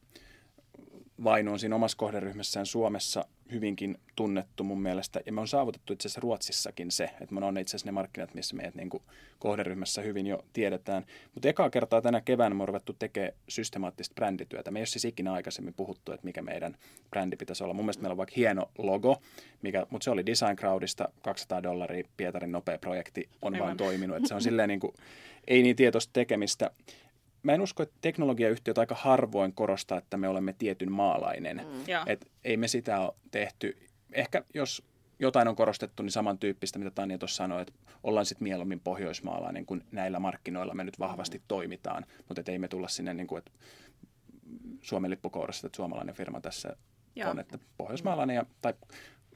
Vainu 1.24 1.52
on 1.52 1.59
siinä 1.59 1.74
omassa 1.74 1.96
kohderyhmässään 1.96 2.66
Suomessa 2.66 3.24
hyvinkin 3.52 3.98
tunnettu 4.16 4.64
mun 4.64 4.80
mielestä. 4.80 5.20
Ja 5.26 5.33
me 5.33 5.40
on 5.40 5.48
saavutettu 5.48 5.92
itse 5.92 6.09
asiassa 6.09 6.20
Ruotsissakin 6.20 6.90
se, 6.90 7.04
että 7.20 7.35
me 7.35 7.46
on 7.46 7.59
itse 7.59 7.70
asiassa 7.70 7.88
ne 7.88 7.92
markkinat, 7.92 8.35
missä 8.35 8.56
meidät 8.56 8.74
niin 8.74 8.90
kuin 8.90 9.02
kohderyhmässä 9.38 10.02
hyvin 10.02 10.26
jo 10.26 10.44
tiedetään. 10.52 11.04
Mutta 11.35 11.48
ekaa 11.48 11.70
kertaa 11.70 12.02
tänä 12.02 12.20
keväänä 12.20 12.54
me 12.54 12.62
on 12.62 12.68
ruvettu 12.68 12.92
tekemään 12.92 13.33
systemaattista 13.48 14.14
brändityötä. 14.14 14.70
Me 14.70 14.78
ei 14.78 14.80
ole 14.80 14.87
siis 14.87 15.04
ikinä 15.04 15.33
aikaisemmin 15.33 15.74
puhuttu, 15.74 16.12
että 16.12 16.24
mikä 16.24 16.42
meidän 16.42 16.76
brändi 17.11 17.37
pitäisi 17.37 17.64
olla. 17.64 17.74
Mun 17.74 17.85
mielestä 17.85 18.02
meillä 18.02 18.12
on 18.12 18.18
vaikka 18.18 18.35
hieno 18.37 18.70
logo, 18.78 19.22
mikä, 19.62 19.87
mutta 19.90 20.04
se 20.04 20.11
oli 20.11 20.26
Design 20.26 20.56
Crowdista 20.56 21.09
200 21.22 21.62
dollaria, 21.62 22.04
Pietarin 22.16 22.52
nopea 22.52 22.78
projekti 22.78 23.28
on 23.42 23.54
Aivan. 23.54 23.66
vaan 23.66 23.76
toiminut. 23.76 24.16
Että 24.16 24.28
se 24.28 24.35
on 24.35 24.42
silleen 24.50 24.68
niin 24.68 24.80
kuin, 24.80 24.94
ei 25.48 25.62
niin 25.62 25.76
tietoista 25.76 26.12
tekemistä 26.12 26.70
mä 27.42 27.53
en 27.53 27.61
usko, 27.61 27.83
että 27.83 27.96
teknologiayhtiöt 28.00 28.79
aika 28.79 28.94
harvoin 28.94 29.53
korostaa, 29.53 29.98
että 29.98 30.16
me 30.16 30.29
olemme 30.29 30.55
tietyn 30.59 30.92
maalainen. 30.92 31.57
Mm. 31.57 31.85
Et 32.07 32.31
ei 32.44 32.57
me 32.57 32.68
sitä 32.68 33.00
ole 33.00 33.14
tehty. 33.31 33.76
Ehkä 34.12 34.44
jos 34.55 34.83
jotain 35.18 35.48
on 35.48 35.57
korostettu, 35.57 36.03
niin 36.03 36.11
samantyyppistä, 36.11 36.79
mitä 36.79 36.90
Tanja 36.90 37.18
tuossa 37.18 37.37
sanoi, 37.37 37.62
että 37.62 37.74
ollaan 38.03 38.26
sitten 38.26 38.44
mieluummin 38.44 38.81
pohjoismaalainen, 38.81 39.66
kun 39.66 39.85
näillä 39.92 40.18
markkinoilla 40.18 40.74
me 40.74 40.85
nyt 40.85 40.98
vahvasti 40.98 41.38
mm. 41.38 41.44
toimitaan. 41.48 42.07
Mutta 42.29 42.53
ei 42.53 42.59
me 42.59 42.68
tulla 42.68 42.88
sinne, 42.88 43.14
niin 43.14 43.26
kuin, 43.26 43.38
että 43.38 43.50
Suomen 44.81 45.11
lippukourassa, 45.11 45.66
että 45.66 45.76
suomalainen 45.76 46.14
firma 46.14 46.40
tässä 46.40 46.76
Joo. 47.16 47.31
on, 47.31 47.38
että 47.38 47.59
pohjoismaalainen 47.76 48.37
ja, 48.37 48.46
tai 48.61 48.74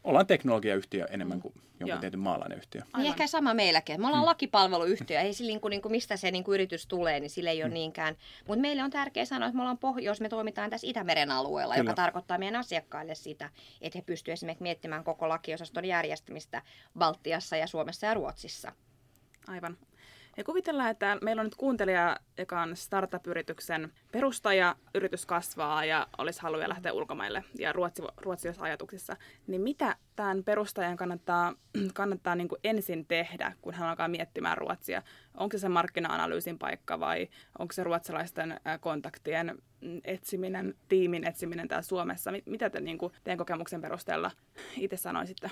ollaan 0.05 0.27
teknologiayhtiö 0.27 1.07
enemmän 1.11 1.40
kuin 1.40 1.55
jonkun 1.81 1.88
Joo. 1.88 2.01
tietyn 2.01 2.21
maalainen 2.21 2.59
yhtiö. 2.59 2.83
Niin 2.97 3.07
ehkä 3.07 3.27
sama 3.27 3.55
meilläkin. 3.55 4.01
Me 4.01 4.07
ollaan 4.07 4.23
mm. 4.23 4.27
lakipalveluyhtiö. 4.27 5.21
Ei 5.21 5.35
sillä, 5.35 5.49
niin 5.49 5.61
kuin, 5.61 5.71
niin 5.71 5.83
kuin, 5.83 5.93
mistä 5.93 6.17
se 6.17 6.31
niin 6.31 6.45
kuin 6.45 6.55
yritys 6.55 6.87
tulee, 6.87 7.21
niin 7.21 7.31
sillä 7.31 7.51
ei 7.51 7.62
ole 7.62 7.69
mm. 7.69 7.75
niinkään. 7.75 8.17
Mutta 8.49 8.61
meille 8.61 8.83
on 8.83 8.90
tärkeää 8.90 9.25
sanoa, 9.25 9.49
että 9.49 9.57
me 9.57 9.62
ollaan 9.62 9.79
pohjois, 9.79 10.21
me 10.21 10.29
toimitaan 10.29 10.71
tässä 10.71 10.87
Itämeren 10.87 11.31
alueella, 11.31 11.75
Kyllä. 11.75 11.90
joka 11.90 11.95
tarkoittaa 11.95 12.38
meidän 12.38 12.57
asiakkaille 12.57 13.14
sitä, 13.14 13.51
että 13.81 13.99
he 13.99 14.03
pystyvät 14.03 14.33
esimerkiksi 14.33 14.62
miettimään 14.62 15.05
koko 15.05 15.29
lakiosaston 15.29 15.85
järjestämistä 15.85 16.62
Baltiassa 16.99 17.57
ja 17.57 17.67
Suomessa 17.67 18.07
ja 18.07 18.14
Ruotsissa. 18.14 18.73
Aivan. 19.49 19.77
Ja 20.37 20.44
kuvitellaan, 20.44 20.90
että 20.90 21.18
meillä 21.23 21.40
on 21.40 21.47
nyt 21.47 21.55
kuuntelija, 21.55 22.16
joka 22.38 22.62
on 22.62 22.77
startup-yrityksen 22.77 23.92
perustaja, 24.12 24.77
yritys 24.94 25.27
kasvaa 25.27 25.85
ja 25.85 26.07
olisi 26.18 26.42
haluja 26.42 26.68
lähteä 26.68 26.92
ulkomaille 26.92 27.44
ja 27.59 27.73
ruotsi, 27.73 28.03
ruotsilaisissa 28.16 28.64
ajatuksissa. 28.64 29.16
Niin 29.47 29.61
mitä 29.61 29.97
tämän 30.16 30.44
perustajan 30.44 30.97
kannattaa, 30.97 31.55
kannattaa 31.94 32.35
niin 32.35 32.49
kuin 32.49 32.61
ensin 32.64 33.07
tehdä, 33.07 33.53
kun 33.62 33.75
hän 33.75 33.88
alkaa 33.88 34.09
miettimään 34.09 34.59
ruotsia? 34.59 35.03
Onko 35.35 35.59
se 35.59 35.64
se 35.64 35.68
markkina-analyysin 35.68 36.59
paikka 36.59 37.01
vai 37.01 37.29
onko 37.59 37.73
se 37.73 37.85
ruotsalaisten 37.85 38.61
kontaktien 38.81 39.59
mm, 39.81 40.01
etsiminen, 40.05 40.75
tiimin 40.88 41.27
etsiminen 41.27 41.68
täällä 41.68 41.83
Suomessa? 41.83 42.33
Mi- 42.33 42.42
Mitä 42.47 42.70
te 42.70 42.81
niin 42.81 42.99
kuin, 42.99 43.12
teidän 43.25 43.38
kokemuksen 43.38 43.81
perusteella 43.81 44.31
itse 44.77 44.97
sanoisitte? 44.97 45.51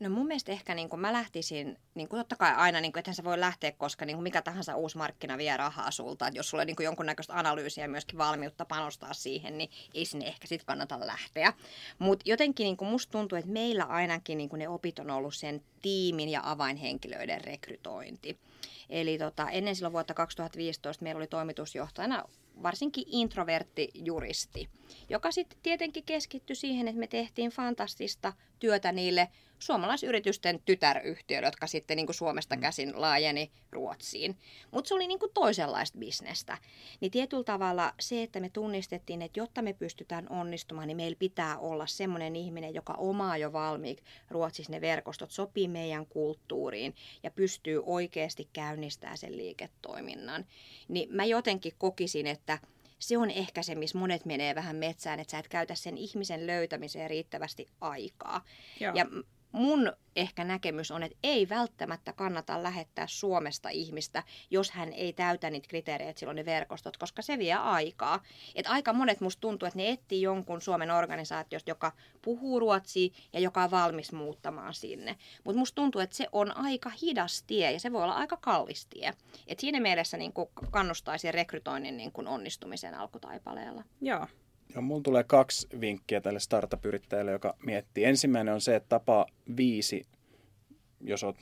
No 0.00 0.10
mun 0.10 0.26
mielestä 0.26 0.52
ehkä 0.52 0.74
niin 0.74 0.88
kuin 0.88 1.00
mä 1.00 1.12
lähtisin, 1.12 1.78
niin 1.94 2.08
kuin 2.08 2.20
totta 2.20 2.36
kai 2.36 2.54
aina, 2.54 2.80
niin 2.80 2.92
kuin, 2.92 3.00
ethän 3.00 3.14
sä 3.14 3.24
voi 3.24 3.40
lähteä, 3.40 3.72
koska 3.72 4.04
niin 4.04 4.16
kuin 4.16 4.22
mikä 4.22 4.42
tahansa 4.42 4.76
uusi 4.76 4.98
markkina 4.98 5.38
vie 5.38 5.56
rahaa 5.56 5.90
sulta. 5.90 6.28
Et 6.28 6.34
jos 6.34 6.50
sulla 6.50 6.60
on 6.60 6.66
niin 6.66 6.76
kuin 6.76 6.84
jonkunnäköistä 6.84 7.38
analyysiä 7.38 7.84
ja 7.84 7.88
myöskin 7.88 8.18
valmiutta 8.18 8.64
panostaa 8.64 9.14
siihen, 9.14 9.58
niin 9.58 9.70
ei 9.94 10.04
sinne 10.04 10.26
ehkä 10.26 10.46
sitten 10.46 10.66
kannata 10.66 11.06
lähteä. 11.06 11.52
Mutta 11.98 12.28
jotenkin 12.28 12.64
niin 12.64 12.76
kuin 12.76 12.90
musta 12.90 13.12
tuntuu, 13.12 13.38
että 13.38 13.50
meillä 13.50 13.84
ainakin 13.84 14.38
niin 14.38 14.48
kuin 14.48 14.58
ne 14.58 14.68
opit 14.68 14.98
on 14.98 15.10
ollut 15.10 15.34
sen 15.34 15.62
tiimin 15.82 16.28
ja 16.28 16.40
avainhenkilöiden 16.44 17.44
rekrytointi. 17.44 18.38
Eli 18.90 19.18
tota, 19.18 19.50
ennen 19.50 19.76
silloin 19.76 19.92
vuotta 19.92 20.14
2015 20.14 21.02
meillä 21.02 21.18
oli 21.18 21.26
toimitusjohtajana 21.26 22.24
varsinkin 22.62 23.04
introvertti 23.06 23.90
juristi, 23.94 24.68
joka 25.08 25.32
sitten 25.32 25.58
tietenkin 25.62 26.04
keskittyi 26.04 26.56
siihen, 26.56 26.88
että 26.88 27.00
me 27.00 27.06
tehtiin 27.06 27.50
fantastista 27.50 28.32
työtä 28.58 28.92
niille 28.92 29.28
suomalaisyritysten 29.58 30.60
tytäryhtiöille, 30.64 31.46
jotka 31.46 31.66
sitten 31.66 31.96
niin 31.96 32.06
kuin 32.06 32.16
Suomesta 32.16 32.56
käsin 32.56 33.00
laajeni 33.00 33.50
Ruotsiin. 33.72 34.38
Mutta 34.70 34.88
se 34.88 34.94
oli 34.94 35.06
niin 35.06 35.18
kuin 35.18 35.32
toisenlaista 35.34 35.98
bisnestä. 35.98 36.58
Niin 37.00 37.10
tietyllä 37.10 37.44
tavalla 37.44 37.94
se, 38.00 38.22
että 38.22 38.40
me 38.40 38.48
tunnistettiin, 38.48 39.22
että 39.22 39.40
jotta 39.40 39.62
me 39.62 39.72
pystytään 39.72 40.28
onnistumaan, 40.30 40.88
niin 40.88 40.96
meillä 40.96 41.16
pitää 41.18 41.58
olla 41.58 41.86
semmoinen 41.86 42.36
ihminen, 42.36 42.74
joka 42.74 42.92
omaa 42.92 43.36
jo 43.36 43.52
valmiiksi 43.52 44.04
Ruotsissa 44.30 44.72
ne 44.72 44.80
verkostot, 44.80 45.30
sopii 45.30 45.68
meidän 45.68 46.06
kulttuuriin 46.06 46.94
ja 47.22 47.30
pystyy 47.30 47.82
oikeasti 47.86 48.48
käynnistämään 48.52 49.18
sen 49.18 49.36
liiketoiminnan. 49.36 50.46
Niin 50.88 51.08
mä 51.12 51.24
jotenkin 51.24 51.72
kokisin, 51.78 52.26
että 52.26 52.58
se 52.98 53.18
on 53.18 53.30
ehkä 53.30 53.62
se, 53.62 53.74
missä 53.74 53.98
monet 53.98 54.24
menee 54.24 54.54
vähän 54.54 54.76
metsään, 54.76 55.20
että 55.20 55.30
sä 55.30 55.38
et 55.38 55.48
käytä 55.48 55.74
sen 55.74 55.98
ihmisen 55.98 56.46
löytämiseen 56.46 57.10
riittävästi 57.10 57.66
aikaa. 57.80 58.44
Joo. 58.80 58.94
Ja 58.94 59.06
mun 59.54 59.92
ehkä 60.16 60.44
näkemys 60.44 60.90
on, 60.90 61.02
että 61.02 61.18
ei 61.22 61.48
välttämättä 61.48 62.12
kannata 62.12 62.62
lähettää 62.62 63.06
Suomesta 63.06 63.68
ihmistä, 63.68 64.22
jos 64.50 64.70
hän 64.70 64.92
ei 64.92 65.12
täytä 65.12 65.50
niitä 65.50 65.68
kriteerejä, 65.68 66.10
että 66.10 66.20
silloin 66.20 66.36
ne 66.36 66.44
verkostot, 66.44 66.96
koska 66.96 67.22
se 67.22 67.38
vie 67.38 67.54
aikaa. 67.54 68.22
Et 68.54 68.66
aika 68.66 68.92
monet 68.92 69.20
musta 69.20 69.40
tuntuu, 69.40 69.66
että 69.66 69.78
ne 69.78 69.88
etsii 69.88 70.22
jonkun 70.22 70.60
Suomen 70.60 70.90
organisaatiosta, 70.90 71.70
joka 71.70 71.92
puhuu 72.22 72.60
ruotsia 72.60 73.14
ja 73.32 73.40
joka 73.40 73.64
on 73.64 73.70
valmis 73.70 74.12
muuttamaan 74.12 74.74
sinne. 74.74 75.16
Mutta 75.44 75.58
musta 75.58 75.74
tuntuu, 75.74 76.00
että 76.00 76.16
se 76.16 76.28
on 76.32 76.56
aika 76.56 76.90
hidas 77.02 77.42
tie 77.42 77.72
ja 77.72 77.80
se 77.80 77.92
voi 77.92 78.02
olla 78.02 78.14
aika 78.14 78.36
kallis 78.36 78.86
tie. 78.86 79.14
Et 79.46 79.60
siinä 79.60 79.80
mielessä 79.80 80.16
niin 80.16 80.32
kannustaisin 80.70 81.34
rekrytoinnin 81.34 81.96
niin 81.96 82.12
onnistumisen 82.26 82.94
alkutaipaleella. 82.94 83.84
Joo. 84.00 84.26
Joo, 84.74 84.82
mulla 84.82 85.02
tulee 85.02 85.24
kaksi 85.24 85.68
vinkkiä 85.80 86.20
tälle 86.20 86.40
startup-yrittäjälle, 86.40 87.32
joka 87.32 87.56
miettii. 87.66 88.04
Ensimmäinen 88.04 88.54
on 88.54 88.60
se, 88.60 88.76
että 88.76 88.88
tapaa 88.88 89.26
viisi, 89.56 90.06
jos 91.00 91.24
oot 91.24 91.36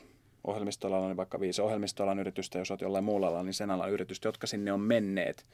ohjelmistoalalla, 0.45 1.07
niin 1.07 1.17
vaikka 1.17 1.41
viisi 1.41 1.63
ohjelmistoalan 1.63 2.19
yritystä, 2.19 2.59
jos 2.59 2.71
oot 2.71 2.81
jollain 2.81 3.05
muulla 3.05 3.27
alalla, 3.27 3.43
niin 3.43 3.55
sen 3.55 3.71
alan 3.71 3.91
yritystä, 3.91 4.29
jotka 4.29 4.47
sinne 4.47 4.73
on 4.73 4.81
menneet. 4.81 5.47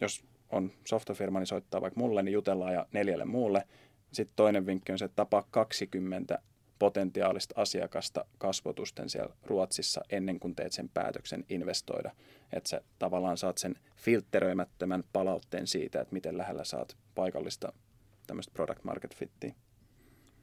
Jos 0.00 0.24
on 0.50 0.70
softafirma, 0.84 1.38
niin 1.38 1.46
soittaa 1.46 1.80
vaikka 1.80 2.00
mulle, 2.00 2.22
niin 2.22 2.32
jutellaan 2.32 2.72
ja 2.72 2.86
neljälle 2.92 3.24
muulle. 3.24 3.64
Sitten 4.12 4.36
toinen 4.36 4.66
vinkki 4.66 4.92
on 4.92 4.98
se, 4.98 5.04
että 5.04 5.16
tapaa 5.16 5.46
20 5.50 6.38
potentiaalista 6.78 7.54
asiakasta 7.56 8.24
kasvotusten 8.38 9.10
siellä 9.10 9.34
Ruotsissa 9.44 10.00
ennen 10.10 10.40
kuin 10.40 10.54
teet 10.54 10.72
sen 10.72 10.88
päätöksen 10.88 11.44
investoida. 11.48 12.10
Että 12.52 12.68
sä 12.68 12.80
tavallaan 12.98 13.36
saat 13.36 13.58
sen 13.58 13.74
filtteröimättömän 13.96 15.04
palautteen 15.12 15.66
siitä, 15.66 16.00
että 16.00 16.12
miten 16.12 16.38
lähellä 16.38 16.64
saat 16.64 16.96
paikallista 17.14 17.72
tämmöistä 18.26 18.52
product 18.54 18.84
market 18.84 19.16
fittiä. 19.16 19.54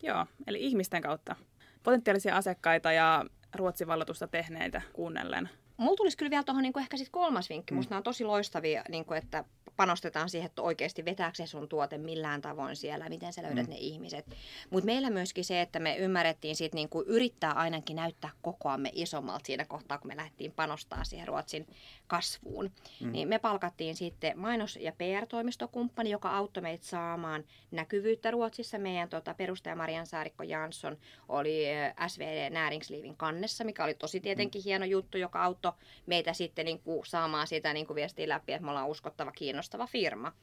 Joo, 0.04 0.26
eli 0.48 0.62
ihmisten 0.62 1.02
kautta. 1.02 1.36
Potentiaalisia 1.84 2.38
asiakkaita 2.38 2.92
ja 2.92 3.26
Ruotsin 3.56 3.88
valloitusta 3.88 4.28
tehneitä 4.28 4.82
kuunnellen. 4.94 5.50
Mulla 5.78 5.96
tulisi 5.96 6.18
kyllä 6.18 6.30
vielä 6.30 6.44
tuohon 6.44 6.64
niin 6.64 6.80
ehkä 6.80 6.98
sit 6.98 7.10
kolmas 7.12 7.50
vinkki. 7.50 7.74
Musta 7.74 7.90
nämä 7.90 7.98
on 7.98 8.04
tosi 8.04 8.24
loistavia, 8.24 8.84
niin 8.90 9.06
kuin, 9.06 9.18
että 9.18 9.44
panostetaan 9.76 10.30
siihen, 10.30 10.46
että 10.46 10.62
oikeasti 10.62 11.06
vetääkö 11.06 11.36
se 11.36 11.48
sun 11.48 11.70
tuote 11.70 11.98
millään 11.98 12.42
tavoin 12.42 12.76
siellä, 12.76 13.10
miten 13.10 13.34
sä 13.34 13.44
löydät 13.44 13.68
mm. 13.68 13.70
ne 13.70 13.78
ihmiset. 13.78 14.26
Mutta 14.70 14.86
meillä 14.86 15.10
myöskin 15.10 15.46
se, 15.46 15.62
että 15.62 15.80
me 15.80 15.98
ymmärrettiin 15.98 16.56
siitä 16.56 16.76
niin 16.76 16.90
kuin 16.90 17.08
yrittää 17.08 17.52
ainakin 17.52 17.96
näyttää 17.96 18.32
kokoamme 18.42 18.90
isommalta 18.94 19.46
siinä 19.46 19.66
kohtaa, 19.66 19.98
kun 19.98 20.08
me 20.08 20.18
lähdettiin 20.18 20.52
panostaa 20.52 21.04
siihen 21.04 21.28
Ruotsin 21.28 21.68
kasvuun. 22.08 22.72
Mm. 23.02 23.12
Niin 23.12 23.28
me 23.28 23.40
palkattiin 23.40 23.96
sitten 23.96 24.38
mainos- 24.38 24.80
ja 24.82 24.92
PR-toimistokumppani, 24.92 26.10
joka 26.10 26.30
auttoi 26.30 26.62
meitä 26.64 26.86
saamaan 26.86 27.44
näkyvyyttä 27.72 28.32
Ruotsissa. 28.32 28.78
Meidän 28.78 29.10
tota, 29.10 29.34
perustaja 29.34 29.76
Marian 29.76 30.08
Saarikko 30.08 30.44
Jansson 30.44 30.98
oli 31.30 31.66
eh, 31.66 31.94
SVD 32.08 32.50
Näringsliivin 32.50 33.18
kannessa, 33.18 33.64
mikä 33.64 33.84
oli 33.84 33.94
tosi 33.94 34.20
tietenkin 34.20 34.62
hieno 34.66 34.86
juttu, 34.86 35.18
joka 35.18 35.44
auttoi 35.44 35.72
meitä 36.06 36.34
sitten 36.34 36.66
niin 36.66 36.80
kuin 36.80 37.06
saamaan 37.06 37.48
sitä 37.48 37.74
niin 37.74 37.88
kuin 37.88 37.96
viestiä 37.96 38.30
läpi, 38.30 38.54
että 38.54 38.66
me 38.66 38.70
ollaan 38.70 38.90
uskottava, 38.90 39.32
kiinnostava 39.32 39.65
firma. 39.88 40.34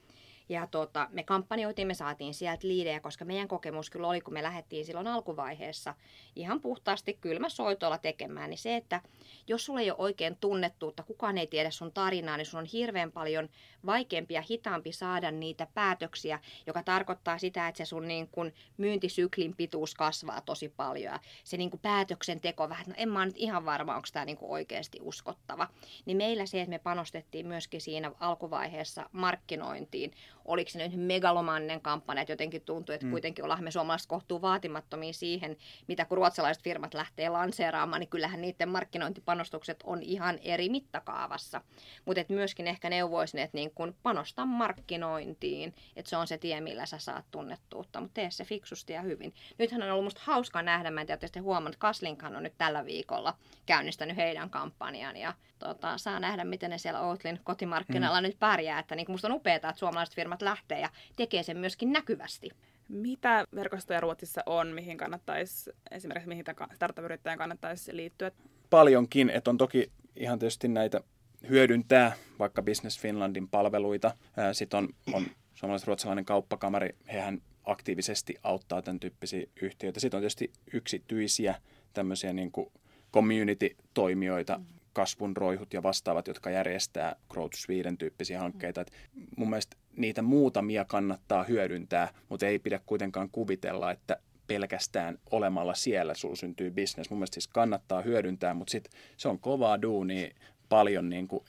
Ja 0.48 0.66
tota, 0.66 1.08
me 1.12 1.22
kampanjoitiin, 1.22 1.88
me 1.88 1.94
saatiin 1.94 2.34
sieltä 2.34 2.68
liidejä, 2.68 3.00
koska 3.00 3.24
meidän 3.24 3.48
kokemus 3.48 3.90
kyllä 3.90 4.08
oli, 4.08 4.20
kun 4.20 4.34
me 4.34 4.42
lähdettiin 4.42 4.84
silloin 4.84 5.06
alkuvaiheessa 5.06 5.94
ihan 6.36 6.60
puhtaasti 6.60 7.18
kylmäsoitolla 7.20 7.98
tekemään, 7.98 8.50
niin 8.50 8.58
se, 8.58 8.76
että 8.76 9.00
jos 9.46 9.64
sulla 9.64 9.80
ei 9.80 9.90
ole 9.90 9.98
oikein 9.98 10.36
tunnettuutta, 10.36 11.02
kukaan 11.02 11.38
ei 11.38 11.46
tiedä 11.46 11.70
sun 11.70 11.92
tarinaa, 11.92 12.36
niin 12.36 12.46
sun 12.46 12.60
on 12.60 12.66
hirveän 12.66 13.12
paljon 13.12 13.48
vaikeampi 13.86 14.34
ja 14.34 14.42
hitaampi 14.50 14.92
saada 14.92 15.30
niitä 15.30 15.66
päätöksiä, 15.74 16.40
joka 16.66 16.82
tarkoittaa 16.82 17.38
sitä, 17.38 17.68
että 17.68 17.78
se 17.78 17.84
sun 17.84 18.08
niin 18.08 18.28
kun 18.28 18.52
myyntisyklin 18.76 19.56
pituus 19.56 19.94
kasvaa 19.94 20.40
tosi 20.40 20.68
paljon 20.68 21.12
ja 21.12 21.20
se 21.44 21.56
niin 21.56 21.70
päätöksenteko 21.82 22.68
vähän, 22.68 22.86
no 22.88 22.94
en 22.96 23.08
mä 23.08 23.26
nyt 23.26 23.36
ihan 23.36 23.64
varma, 23.64 23.96
onko 23.96 24.08
tämä 24.12 24.24
niin 24.24 24.38
oikeasti 24.40 24.98
uskottava. 25.02 25.68
Niin 26.06 26.16
meillä 26.16 26.46
se, 26.46 26.60
että 26.60 26.70
me 26.70 26.78
panostettiin 26.78 27.46
myöskin 27.46 27.80
siinä 27.80 28.12
alkuvaiheessa 28.20 29.08
markkinointiin, 29.12 30.12
oliko 30.44 30.70
se 30.70 30.88
nyt 30.88 31.06
megalomannen 31.06 31.80
kampanja, 31.80 32.22
että 32.22 32.32
jotenkin 32.32 32.62
tuntuu, 32.62 32.94
että 32.94 33.06
mm. 33.06 33.10
kuitenkin 33.10 33.44
ollaan 33.44 33.64
me 33.64 33.70
suomalaiset 33.70 34.08
kohtuu 34.08 34.42
vaatimattomia 34.42 35.12
siihen, 35.12 35.56
mitä 35.88 36.04
kun 36.04 36.16
ruotsalaiset 36.16 36.64
firmat 36.64 36.94
lähtee 36.94 37.28
lanseeraamaan, 37.28 38.00
niin 38.00 38.08
kyllähän 38.08 38.40
niiden 38.40 38.68
markkinointipanostukset 38.68 39.80
on 39.84 40.02
ihan 40.02 40.38
eri 40.42 40.68
mittakaavassa. 40.68 41.60
Mutta 42.04 42.24
myöskin 42.28 42.66
ehkä 42.66 42.90
neuvoisin, 42.90 43.40
että 43.40 43.56
niin 43.56 43.70
kun 43.74 43.94
panosta 44.02 44.46
markkinointiin, 44.46 45.74
että 45.96 46.10
se 46.10 46.16
on 46.16 46.26
se 46.26 46.38
tie, 46.38 46.60
millä 46.60 46.86
sä 46.86 46.98
saat 46.98 47.24
tunnettuutta, 47.30 48.00
mutta 48.00 48.14
tee 48.14 48.30
se 48.30 48.44
fiksusti 48.44 48.92
ja 48.92 49.02
hyvin. 49.02 49.34
Nythän 49.58 49.82
on 49.82 49.90
ollut 49.90 50.04
musta 50.04 50.20
hauska 50.24 50.62
nähdä, 50.62 50.90
mä 50.90 51.00
en 51.00 51.06
tiedä, 51.06 51.26
että 51.26 51.42
huomannut, 51.42 51.76
Kaslinkan 51.76 52.36
on 52.36 52.42
nyt 52.42 52.58
tällä 52.58 52.84
viikolla 52.84 53.34
käynnistänyt 53.66 54.16
heidän 54.16 54.50
kampanjan 54.50 55.16
ja 55.16 55.34
tota, 55.58 55.98
saa 55.98 56.20
nähdä, 56.20 56.44
miten 56.44 56.70
ne 56.70 56.78
siellä 56.78 57.00
Outlin 57.00 57.40
kotimarkkinoilla 57.44 58.20
mm. 58.20 58.22
nyt 58.22 58.38
pärjää. 58.38 58.78
Että 58.78 58.94
niin 58.94 59.10
musta 59.10 59.28
on 59.28 59.34
upeaa, 59.34 59.56
että 59.56 59.74
suomalaiset 59.76 60.14
firmat 60.14 60.31
lähtee 60.40 60.80
ja 60.80 60.88
tekee 61.16 61.42
sen 61.42 61.58
myöskin 61.58 61.92
näkyvästi. 61.92 62.50
Mitä 62.88 63.46
verkostoja 63.54 64.00
Ruotsissa 64.00 64.42
on, 64.46 64.68
mihin 64.68 64.96
kannattaisi, 64.98 65.70
esimerkiksi 65.90 66.28
mihin 66.28 66.44
startup-yrittäjän 66.74 67.38
kannattaisi 67.38 67.96
liittyä? 67.96 68.30
Paljonkin, 68.70 69.30
että 69.30 69.50
on 69.50 69.58
toki 69.58 69.92
ihan 70.16 70.38
tietysti 70.38 70.68
näitä 70.68 71.00
hyödyntää 71.48 72.12
vaikka 72.38 72.62
Business 72.62 73.00
Finlandin 73.00 73.48
palveluita. 73.48 74.16
Sitten 74.52 74.78
on, 74.78 74.88
on 75.12 75.26
suomalais-ruotsalainen 75.54 76.24
kauppakamari, 76.24 76.96
hehän 77.12 77.42
aktiivisesti 77.64 78.34
auttaa 78.42 78.82
tämän 78.82 79.00
tyyppisiä 79.00 79.46
yhtiöitä. 79.62 80.00
Sitten 80.00 80.18
on 80.18 80.22
tietysti 80.22 80.52
yksityisiä 80.72 81.54
tämmöisiä 81.92 82.32
niin 82.32 82.52
kuin 82.52 82.72
community-toimijoita, 83.12 84.58
mm. 84.58 84.64
Kasvun 84.92 85.36
roihut 85.36 85.74
ja 85.74 85.82
vastaavat, 85.82 86.28
jotka 86.28 86.50
järjestää 86.50 87.16
Growth 87.30 87.56
Sweden 87.56 87.98
tyyppisiä 87.98 88.40
hankkeita. 88.40 88.80
Et 88.80 88.92
mun 89.36 89.50
mielestä 89.50 89.76
niitä 89.96 90.22
muutamia 90.22 90.84
kannattaa 90.84 91.44
hyödyntää, 91.44 92.08
mutta 92.28 92.46
ei 92.46 92.58
pidä 92.58 92.80
kuitenkaan 92.86 93.28
kuvitella, 93.30 93.90
että 93.90 94.16
pelkästään 94.46 95.18
olemalla 95.30 95.74
siellä 95.74 96.14
sulla 96.14 96.36
syntyy 96.36 96.70
business. 96.70 97.10
Mun 97.10 97.18
mielestä 97.18 97.34
siis 97.34 97.48
kannattaa 97.48 98.02
hyödyntää, 98.02 98.54
mutta 98.54 98.70
sit 98.70 98.88
se 99.16 99.28
on 99.28 99.38
kovaa 99.38 99.82
duunia 99.82 100.28
paljon 100.68 101.08
niin 101.08 101.28
kuin 101.28 101.44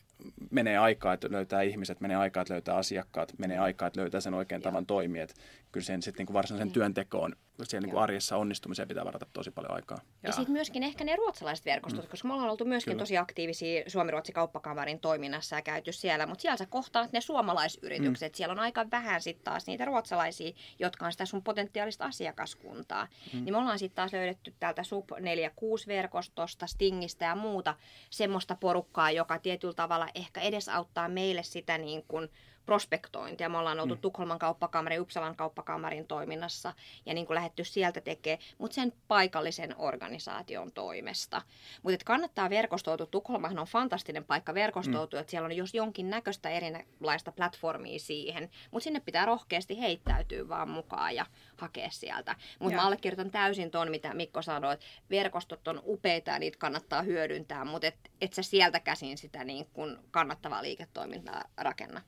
menee 0.51 0.77
aikaa, 0.77 1.13
että 1.13 1.31
löytää 1.31 1.61
ihmiset, 1.61 2.01
menee 2.01 2.17
aikaa, 2.17 2.41
että 2.41 2.53
löytää 2.53 2.75
asiakkaat, 2.75 3.33
menee 3.37 3.57
aikaa, 3.57 3.87
että 3.87 4.01
löytää 4.01 4.21
sen 4.21 4.33
oikean 4.33 4.61
tavan 4.61 4.85
toimia. 4.85 5.27
Kyllä 5.73 5.85
sen 5.85 6.01
sitten 6.01 6.25
niin 6.25 6.33
varsinaisen 6.33 6.71
työntekoon, 6.71 7.35
siellä 7.63 7.87
niin 7.87 7.97
arjessa 7.97 8.37
onnistumiseen 8.37 8.87
pitää 8.87 9.05
varata 9.05 9.25
tosi 9.33 9.51
paljon 9.51 9.73
aikaa. 9.73 9.97
Ja, 10.03 10.29
ja 10.29 10.31
sitten 10.31 10.53
myöskin 10.53 10.83
ehkä 10.83 11.03
ne 11.03 11.15
ruotsalaiset 11.15 11.65
verkostot, 11.65 12.05
mm. 12.05 12.09
koska 12.09 12.27
me 12.27 12.33
ollaan 12.33 12.49
oltu 12.49 12.65
myöskin 12.65 12.91
kyllä. 12.91 13.01
tosi 13.01 13.17
aktiivisia 13.17 13.83
Suomi-Ruotsi 13.87 14.31
kauppakamarin 14.31 14.99
toiminnassa 14.99 15.55
ja 15.55 15.61
käyty 15.61 15.91
siellä, 15.91 16.25
mutta 16.25 16.41
siellä 16.41 16.57
sä 16.57 16.65
kohtaat 16.65 17.11
ne 17.11 17.21
suomalaisyritykset. 17.21 18.33
Mm. 18.33 18.37
Siellä 18.37 18.51
on 18.51 18.59
aika 18.59 18.85
vähän 18.91 19.21
sitten 19.21 19.43
taas 19.43 19.67
niitä 19.67 19.85
ruotsalaisia, 19.85 20.51
jotka 20.79 21.05
on 21.05 21.11
sitä 21.11 21.25
sun 21.25 21.43
potentiaalista 21.43 22.05
asiakaskuntaa. 22.05 23.07
Mm. 23.33 23.43
Niin 23.45 23.53
me 23.53 23.57
ollaan 23.57 23.79
sitten 23.79 23.95
taas 23.95 24.13
löydetty 24.13 24.53
täältä 24.59 24.83
Sub 24.83 25.09
46-verkostosta, 25.11 26.67
Stingistä 26.67 27.25
ja 27.25 27.35
muuta 27.35 27.75
semmoista 28.09 28.55
porukkaa, 28.55 29.11
joka 29.11 29.39
tietyllä 29.39 29.73
tavalla 29.73 30.07
ehkä 30.15 30.41
edesauttaa 30.41 31.09
meille 31.09 31.43
sitä 31.43 31.77
niin 31.77 32.03
kuin 32.07 32.29
prospektointia. 32.65 33.49
Me 33.49 33.57
ollaan 33.57 33.79
oltu 33.79 33.95
mm. 33.95 34.01
Tukholman 34.01 34.39
kauppakamarin, 34.39 35.01
Uppsalan 35.01 35.35
kauppakamarin 35.35 36.07
toiminnassa 36.07 36.73
ja 37.05 37.13
niin 37.13 37.27
kuin 37.27 37.35
lähetty 37.35 37.63
sieltä 37.63 38.01
tekemään, 38.01 38.43
mutta 38.57 38.75
sen 38.75 38.93
paikallisen 39.07 39.75
organisaation 39.77 40.71
toimesta. 40.71 41.41
Mutta 41.83 42.05
kannattaa 42.05 42.49
verkostoutua. 42.49 43.05
Tukholmahan 43.05 43.59
on 43.59 43.67
fantastinen 43.67 44.25
paikka 44.25 44.53
verkostoutua, 44.53 45.17
mm. 45.17 45.21
että 45.21 45.31
siellä 45.31 45.45
on 45.45 45.57
jos 45.57 45.73
jonkin 45.73 46.09
näköistä 46.09 46.49
erilaista 46.49 47.31
platformia 47.31 47.99
siihen, 47.99 48.49
mutta 48.71 48.83
sinne 48.83 48.99
pitää 48.99 49.25
rohkeasti 49.25 49.79
heittäytyä 49.79 50.49
vaan 50.49 50.69
mukaan 50.69 51.15
ja 51.15 51.25
hakea 51.57 51.89
sieltä. 51.89 52.35
Mutta 52.59 52.75
mä 52.75 52.85
allekirjoitan 52.85 53.31
täysin 53.31 53.71
ton, 53.71 53.91
mitä 53.91 54.13
Mikko 54.13 54.41
sanoi, 54.41 54.73
että 54.73 54.85
verkostot 55.09 55.67
on 55.67 55.81
upeita 55.85 56.31
ja 56.31 56.39
niitä 56.39 56.57
kannattaa 56.57 57.01
hyödyntää, 57.01 57.65
mutta 57.65 57.87
et, 57.87 58.11
et 58.21 58.33
sä 58.33 58.43
sieltä 58.43 58.79
käsin 58.79 59.17
sitä 59.17 59.43
niin 59.43 59.67
kun 59.73 60.03
kannattavaa 60.11 60.63
liiketoimintaa 60.63 61.43
rakenna. 61.57 62.01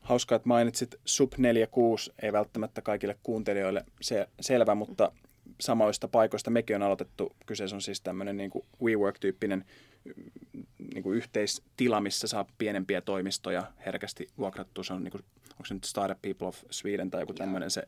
Hauskaa, 0.00 0.36
että 0.36 0.48
mainitsit 0.48 0.94
Sub 1.04 1.32
46, 1.38 2.12
ei 2.22 2.32
välttämättä 2.32 2.82
kaikille 2.82 3.16
kuuntelijoille 3.22 3.84
se, 4.00 4.28
selvä, 4.40 4.74
mutta 4.74 5.12
samoista 5.60 6.08
paikoista 6.08 6.50
mekin 6.50 6.76
on 6.76 6.82
aloitettu. 6.82 7.36
Kyseessä 7.46 7.76
on 7.76 7.82
siis 7.82 8.00
tämmöinen 8.00 8.36
niin 8.36 8.50
kuin 8.50 8.64
WeWork-tyyppinen 8.82 9.64
niin 10.94 11.02
kuin 11.02 11.16
yhteistila, 11.16 12.00
missä 12.00 12.28
saa 12.28 12.46
pienempiä 12.58 13.00
toimistoja 13.00 13.72
herkästi 13.86 14.28
vuokrattua. 14.38 14.84
Se 14.84 14.92
on, 14.92 15.04
niin 15.04 15.12
kuin, 15.12 15.24
onko 15.50 15.64
se 15.64 15.74
nyt 15.74 15.84
Startup 15.84 16.22
People 16.22 16.48
of 16.48 16.58
Sweden 16.70 17.10
tai 17.10 17.22
joku 17.22 17.32
tämmöinen 17.32 17.70
se 17.70 17.82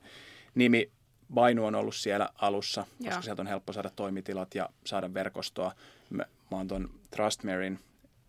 nimi. 0.54 0.90
Vainu 1.34 1.64
on 1.66 1.74
ollut 1.74 1.94
siellä 1.94 2.28
alussa, 2.34 2.86
koska 2.98 3.14
Joo. 3.14 3.22
sieltä 3.22 3.42
on 3.42 3.46
helppo 3.46 3.72
saada 3.72 3.90
toimitilat 3.96 4.54
ja 4.54 4.68
saada 4.86 5.14
verkostoa. 5.14 5.72
Mä, 6.10 6.24
mä 6.50 6.56
oon 6.56 6.68
tuon 6.68 6.90
Trustmarin 7.10 7.78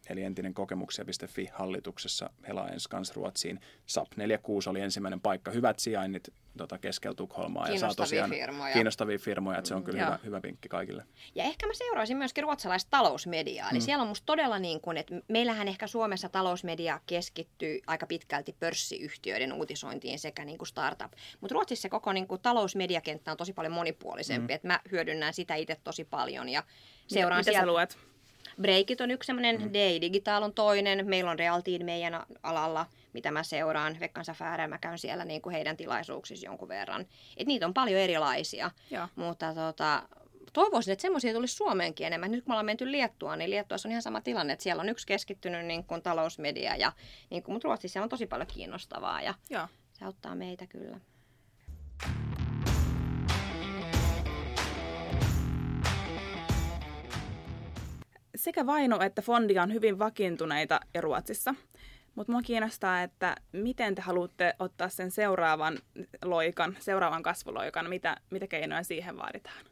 eli 0.09 0.23
entinen 0.23 0.53
kokemuksia.fi 0.53 1.49
hallituksessa 1.53 2.29
Helaens 2.47 2.87
kanssa 2.87 3.13
Ruotsiin. 3.13 3.59
SAP 3.85 4.07
46 4.15 4.69
oli 4.69 4.81
ensimmäinen 4.81 5.21
paikka. 5.21 5.51
Hyvät 5.51 5.79
sijainnit 5.79 6.33
tota, 6.57 6.77
keskellä 6.77 7.15
Tukholmaa. 7.15 7.69
Ja 7.69 7.79
saa 7.79 7.95
tosiaan 7.95 8.29
firmoja. 8.29 8.73
Kiinnostavia 8.73 9.19
firmoja, 9.19 9.57
että 9.57 9.67
se 9.67 9.75
on 9.75 9.83
kyllä 9.83 10.05
hyvä, 10.05 10.19
hyvä 10.25 10.41
vinkki 10.43 10.69
kaikille. 10.69 11.05
Ja 11.35 11.43
ehkä 11.43 11.67
mä 11.67 11.73
seuraisin 11.73 12.17
myöskin 12.17 12.43
ruotsalaista 12.43 12.89
talousmediaa. 12.89 13.69
Eli 13.69 13.79
mm. 13.79 13.83
siellä 13.83 14.01
on 14.01 14.07
musta 14.07 14.25
todella 14.25 14.59
niin 14.59 14.81
kuin, 14.81 14.97
että 14.97 15.15
meillähän 15.27 15.67
ehkä 15.67 15.87
Suomessa 15.87 16.29
talousmedia 16.29 16.99
keskittyy 17.05 17.79
aika 17.87 18.07
pitkälti 18.07 18.55
pörssiyhtiöiden 18.59 19.53
uutisointiin 19.53 20.19
sekä 20.19 20.45
niin 20.45 20.57
kuin 20.57 20.67
startup. 20.67 21.11
Mutta 21.41 21.53
Ruotsissa 21.53 21.81
se 21.81 21.89
koko 21.89 22.13
niin 22.13 22.27
kuin 22.27 22.41
talousmediakenttä 22.41 23.31
on 23.31 23.37
tosi 23.37 23.53
paljon 23.53 23.73
monipuolisempi. 23.73 24.53
Mm. 24.53 24.55
Että 24.55 24.67
mä 24.67 24.79
hyödynnän 24.91 25.33
sitä 25.33 25.55
itse 25.55 25.77
tosi 25.83 26.03
paljon 26.05 26.49
ja 26.49 26.63
seuraan 27.07 27.39
mitä, 27.39 27.51
mitä 27.51 27.65
luet? 27.65 27.97
Breakit 28.61 29.01
on 29.01 29.11
yksi 29.11 29.27
semmoinen, 29.27 29.61
mm. 29.61 29.73
Day 29.73 30.01
Digital 30.01 30.43
on 30.43 30.53
toinen, 30.53 31.07
meillä 31.07 31.31
on 31.31 31.39
Realtiin 31.39 31.85
meidän 31.85 32.25
alalla, 32.43 32.85
mitä 33.13 33.31
mä 33.31 33.43
seuraan, 33.43 33.97
Vekkan 33.99 34.25
Safäärä, 34.25 34.67
mä 34.67 34.77
käyn 34.77 34.99
siellä 34.99 35.25
niin 35.25 35.41
kuin 35.41 35.53
heidän 35.53 35.77
tilaisuuksissa 35.77 36.45
jonkun 36.45 36.67
verran. 36.67 37.05
Et 37.37 37.47
niitä 37.47 37.65
on 37.65 37.73
paljon 37.73 37.99
erilaisia, 37.99 38.71
Joo. 38.91 39.07
mutta 39.15 39.53
tota, 39.53 40.03
toivoisin, 40.53 40.91
että 40.91 41.01
semmoisia 41.01 41.33
tulisi 41.33 41.55
Suomeenkin 41.55 42.07
enemmän. 42.07 42.31
Nyt 42.31 42.43
kun 42.43 42.51
me 42.51 42.53
ollaan 42.53 42.65
menty 42.65 42.91
Liettuaan, 42.91 43.39
niin 43.39 43.49
Liettuassa 43.49 43.87
on 43.87 43.91
ihan 43.91 44.01
sama 44.01 44.21
tilanne, 44.21 44.53
että 44.53 44.63
siellä 44.63 44.81
on 44.81 44.89
yksi 44.89 45.07
keskittynyt 45.07 45.65
niin 45.65 45.83
kuin 45.83 46.01
talousmedia, 46.01 46.75
ja, 46.75 46.91
niin 47.29 47.43
kuin, 47.43 47.53
mutta 47.53 47.67
Ruotsissa 47.67 48.03
on 48.03 48.09
tosi 48.09 48.25
paljon 48.25 48.47
kiinnostavaa 48.47 49.21
ja 49.21 49.33
Joo. 49.49 49.67
se 49.93 50.05
auttaa 50.05 50.35
meitä 50.35 50.67
kyllä. 50.67 50.99
Sekä 58.43 58.65
Vaino 58.65 59.01
että 59.01 59.21
Fondia 59.21 59.63
on 59.63 59.73
hyvin 59.73 59.99
vakiintuneita 59.99 60.79
ja 60.93 61.01
Ruotsissa. 61.01 61.56
Mutta 62.15 62.32
minua 62.32 62.41
kiinnostaa, 62.41 63.03
että 63.03 63.36
miten 63.51 63.95
te 63.95 64.01
haluatte 64.01 64.53
ottaa 64.60 64.89
sen 64.89 65.12
seuraavan 65.12 65.79
loikan, 66.25 66.77
seuraavan 66.79 67.23
kasvuloikan, 67.23 67.89
mitä, 67.89 68.17
mitä 68.29 68.47
keinoja 68.47 68.84
siihen 68.84 69.17
vaaditaan? 69.17 69.65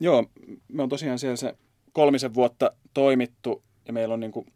Joo, 0.00 0.26
me 0.68 0.82
on 0.82 0.88
tosiaan 0.88 1.18
siellä 1.18 1.36
se 1.36 1.54
kolmisen 1.92 2.34
vuotta 2.34 2.72
toimittu 2.94 3.62
ja 3.86 3.92
meillä 3.92 4.14
on 4.14 4.20
niin 4.20 4.32
kuin, 4.32 4.46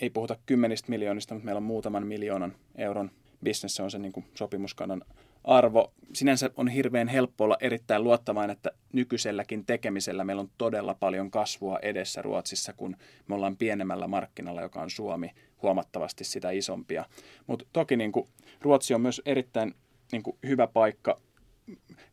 ei 0.00 0.10
puhuta 0.10 0.36
kymmenistä 0.46 0.90
miljoonista, 0.90 1.34
mutta 1.34 1.44
meillä 1.44 1.58
on 1.58 1.62
muutaman 1.62 2.06
miljoonan 2.06 2.56
euron 2.76 3.10
bisnes, 3.44 3.74
se 3.74 3.82
on 3.82 3.90
se 3.90 3.98
niin 3.98 4.12
kuin 4.12 4.26
sopimuskannan 4.34 5.02
arvo. 5.44 5.92
Sinänsä 6.12 6.50
on 6.56 6.68
hirveän 6.68 7.08
helppo 7.08 7.44
olla 7.44 7.56
erittäin 7.60 8.04
luottavainen, 8.04 8.56
että 8.56 8.70
nykyiselläkin 8.92 9.66
tekemisellä 9.66 10.24
meillä 10.24 10.40
on 10.40 10.50
todella 10.58 10.94
paljon 10.94 11.30
kasvua 11.30 11.78
edessä 11.82 12.22
Ruotsissa, 12.22 12.72
kun 12.72 12.96
me 13.28 13.34
ollaan 13.34 13.56
pienemmällä 13.56 14.06
markkinalla, 14.06 14.62
joka 14.62 14.82
on 14.82 14.90
Suomi, 14.90 15.30
huomattavasti 15.62 16.24
sitä 16.24 16.50
isompia. 16.50 17.04
Mutta 17.46 17.64
toki 17.72 17.96
niin 17.96 18.12
kuin, 18.12 18.28
Ruotsi 18.60 18.94
on 18.94 19.00
myös 19.00 19.22
erittäin 19.26 19.74
niin 20.12 20.22
hyvä 20.46 20.66
paikka 20.66 21.20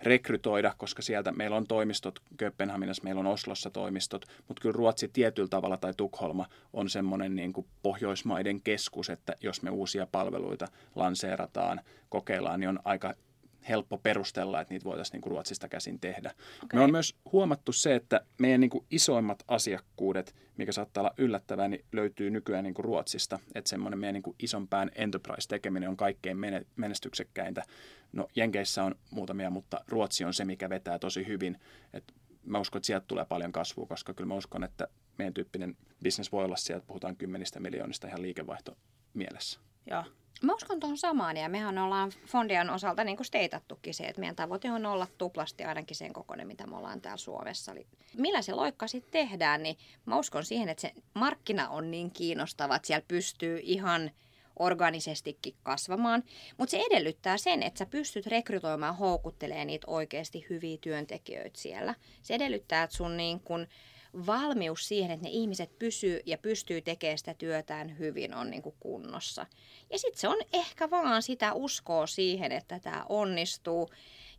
rekrytoida, 0.02 0.74
koska 0.78 1.02
sieltä 1.02 1.32
meillä 1.32 1.58
on 1.58 1.68
toimistot 1.68 2.20
Kööpenhaminassa, 2.38 3.04
meillä 3.04 3.20
on 3.20 3.28
Oslossa 3.28 3.70
toimistot, 3.70 4.26
mutta 4.48 4.62
kyllä 4.62 4.74
Ruotsi 4.74 5.08
tietyllä 5.08 5.48
tavalla 5.48 5.78
tai 5.78 5.94
Tukholma 5.98 6.46
on 6.74 6.90
semmoinen 6.90 7.36
niin 7.36 7.54
kuin 7.54 7.68
Pohjoismaiden 7.84 8.62
keskus, 8.62 9.10
että 9.10 9.36
jos 9.42 9.62
me 9.62 9.70
uusia 9.70 10.08
palveluita 10.12 10.68
lanseerataan, 10.96 11.82
kokeillaan, 12.10 12.60
niin 12.60 12.70
on 12.70 12.80
aika 12.84 13.14
helppo 13.70 13.98
perustella, 13.98 14.62
että 14.62 14.74
niitä 14.74 14.84
voitaisiin 14.84 15.14
niin 15.14 15.22
kuin 15.22 15.32
Ruotsista 15.32 15.68
käsin 15.68 16.00
tehdä. 16.00 16.32
Okay. 16.64 16.80
Me 16.80 16.84
on 16.84 16.92
myös 16.92 17.16
huomattu 17.32 17.72
se, 17.72 17.96
että 17.96 18.22
meidän 18.38 18.62
niin 18.62 18.70
kuin 18.70 18.86
isoimmat 18.92 19.44
asiakkuudet, 19.48 20.36
mikä 20.58 20.72
saattaa 20.72 21.02
olla 21.02 21.14
yllättävää, 21.18 21.68
niin 21.68 21.86
löytyy 21.92 22.30
nykyään 22.30 22.64
niin 22.64 22.74
kuin 22.74 22.86
Ruotsista. 22.86 23.40
Että 23.56 23.70
semmoinen 23.70 24.00
meidän 24.00 24.14
niin 24.14 24.24
kuin 24.24 24.36
isompään 24.40 24.92
enterprise-tekeminen 24.96 25.90
on 25.90 25.98
kaikkein 25.98 26.38
menestyksekkäintä. 26.76 27.64
No 28.14 28.28
Jenkeissä 28.36 28.84
on 28.84 28.96
muutamia, 29.12 29.50
mutta 29.50 29.82
Ruotsi 29.88 30.26
on 30.26 30.34
se, 30.34 30.46
mikä 30.46 30.70
vetää 30.70 31.00
tosi 31.00 31.28
hyvin. 31.28 31.60
Et 31.94 32.14
mä 32.46 32.60
uskon, 32.60 32.80
että 32.80 32.88
sieltä 32.88 33.06
tulee 33.08 33.26
paljon 33.26 33.52
kasvua, 33.52 33.86
koska 33.86 34.14
kyllä 34.14 34.28
mä 34.28 34.36
uskon, 34.36 34.64
että 34.64 34.88
meidän 35.18 35.34
tyyppinen 35.34 35.78
bisnes 36.04 36.32
voi 36.32 36.46
olla 36.46 36.56
sieltä, 36.56 36.86
puhutaan 36.88 37.18
kymmenistä 37.18 37.60
miljoonista 37.60 38.08
ihan 38.08 38.22
liikevaihto 38.22 38.78
mielessä. 39.14 39.60
Joo. 39.90 40.04
Mä 40.42 40.54
uskon 40.54 40.80
tuohon 40.80 40.98
samaan 40.98 41.38
ja 41.38 41.50
mehän 41.50 41.78
ollaan 41.78 42.12
Fondian 42.26 42.70
osalta 42.70 43.04
niin 43.04 43.18
kuin 43.18 43.26
steitattukin 43.26 43.94
se, 43.94 44.04
että 44.04 44.20
meidän 44.20 44.36
tavoite 44.36 44.72
on 44.72 44.86
olla 44.86 45.08
tuplasti 45.18 45.64
ainakin 45.64 45.98
sen 45.98 46.14
kokoinen, 46.14 46.48
mitä 46.48 46.68
me 46.68 46.78
ollaan 46.78 47.02
täällä 47.02 47.18
Suomessa. 47.18 47.72
Eli 47.72 47.88
millä 48.18 48.42
se 48.42 48.54
loikka 48.54 48.88
sitten 48.88 49.12
tehdään, 49.12 49.64
niin 49.64 49.78
mä 50.06 50.18
uskon 50.20 50.46
siihen, 50.46 50.70
että 50.70 50.82
se 50.82 50.94
markkina 51.14 51.70
on 51.70 51.92
niin 51.92 52.12
kiinnostava, 52.12 52.76
että 52.76 52.88
siellä 52.88 53.06
pystyy 53.08 53.60
ihan 53.64 54.12
organisestikin 54.60 55.56
kasvamaan. 55.64 56.24
Mutta 56.58 56.72
se 56.72 56.84
edellyttää 56.92 57.38
sen, 57.38 57.64
että 57.64 57.78
sä 57.78 57.86
pystyt 57.86 58.28
rekrytoimaan 58.28 58.96
houkuttelee 58.96 59.66
niitä 59.66 59.88
oikeasti 59.88 60.46
hyviä 60.50 60.78
työntekijöitä 60.82 61.60
siellä. 61.60 61.96
Se 62.22 62.34
edellyttää, 62.34 62.84
että 62.84 62.96
sun 62.96 63.18
niin 63.18 63.40
kun 63.40 63.68
valmius 64.26 64.88
siihen, 64.88 65.12
että 65.12 65.24
ne 65.24 65.30
ihmiset 65.30 65.80
pysyy 65.80 66.20
ja 66.26 66.38
pystyy 66.38 66.82
tekemään 66.82 67.18
sitä 67.18 67.34
työtään 67.34 68.00
hyvin 68.00 68.34
on 68.34 68.50
niin 68.50 68.62
kuin 68.62 68.76
kunnossa. 68.80 69.46
Ja 69.92 70.00
sitten 70.00 70.20
se 70.20 70.28
on 70.28 70.38
ehkä 70.54 70.90
vaan 70.90 71.24
sitä 71.24 71.54
uskoa 71.54 72.08
siihen, 72.08 72.52
että 72.52 72.80
tämä 72.80 73.06
onnistuu. 73.10 73.90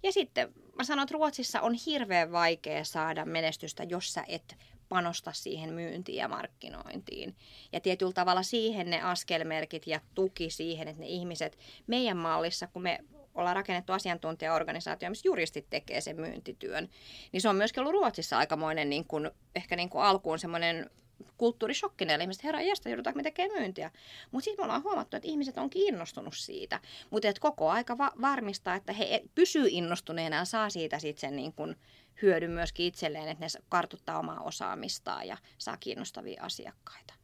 Ja 0.03 0.13
sitten 0.13 0.55
mä 0.77 0.85
sanon, 0.85 1.03
että 1.03 1.13
Ruotsissa 1.13 1.61
on 1.61 1.75
hirveän 1.75 2.33
vaikea 2.33 2.85
saada 2.85 3.25
menestystä, 3.25 3.83
jos 3.83 4.13
sä 4.13 4.25
et 4.29 4.57
panosta 4.89 5.33
siihen 5.33 5.75
myyntiin 5.75 6.19
ja 6.19 6.29
markkinointiin. 6.29 7.37
Ja 7.73 7.81
tietyllä 7.81 8.13
tavalla 8.13 8.43
siihen 8.43 8.91
ne 8.91 9.03
askelmerkit 9.03 9.87
ja 9.87 10.01
tuki 10.15 10.51
siihen, 10.51 10.89
että 10.89 11.03
ne 11.03 11.09
ihmiset 11.09 11.59
meidän 11.87 12.17
mallissa, 12.17 12.67
kun 12.67 12.83
me 12.83 13.05
ollaan 13.41 13.57
rakennettu 13.57 13.93
asiantuntijaorganisaatio, 13.93 15.11
missä 15.11 15.29
juristit 15.29 15.67
tekee 15.71 16.01
sen 16.01 16.21
myyntityön, 16.21 16.89
niin 17.33 17.41
se 17.41 17.49
on 17.49 17.57
myöskin 17.57 17.81
ollut 17.81 17.93
Ruotsissa 17.93 18.39
aikamoinen 18.39 18.91
niin 18.91 19.05
kuin, 19.05 19.31
ehkä 19.55 19.77
niin 19.77 19.89
kuin 19.89 20.05
alkuun 20.05 20.39
semmoinen 20.39 20.91
kulttuurishokki 21.37 22.05
näille 22.05 22.25
ihmiset, 22.25 22.45
herra 22.45 22.61
jästä, 22.61 22.89
joudutaanko 22.89 23.17
me 23.17 23.23
tekemään 23.23 23.61
myyntiä. 23.61 23.91
Mutta 24.31 24.45
sitten 24.45 24.63
me 24.63 24.65
ollaan 24.65 24.83
huomattu, 24.83 25.17
että 25.17 25.29
ihmiset 25.29 25.59
on 25.59 25.71
kiinnostunut 25.71 26.37
siitä, 26.37 26.81
mutta 27.11 27.29
koko 27.41 27.71
aika 27.71 27.99
va- 27.99 28.13
varmistaa, 28.21 28.75
että 28.75 28.93
he 28.93 29.23
pysyy 29.35 29.67
innostuneena 29.71 30.37
ja 30.37 30.45
saa 30.45 30.71
siitä 30.71 30.99
sitten 30.99 31.21
sen 31.21 31.37
niin 31.37 31.53
kun 31.53 31.77
hyödyn 32.23 32.51
myöskin 32.51 32.87
itselleen, 32.87 33.29
että 33.29 33.45
ne 33.45 33.63
kartuttaa 33.69 34.19
omaa 34.19 34.41
osaamistaan 34.41 35.27
ja 35.27 35.37
saa 35.59 35.77
kiinnostavia 35.77 36.43
asiakkaita. 36.43 37.15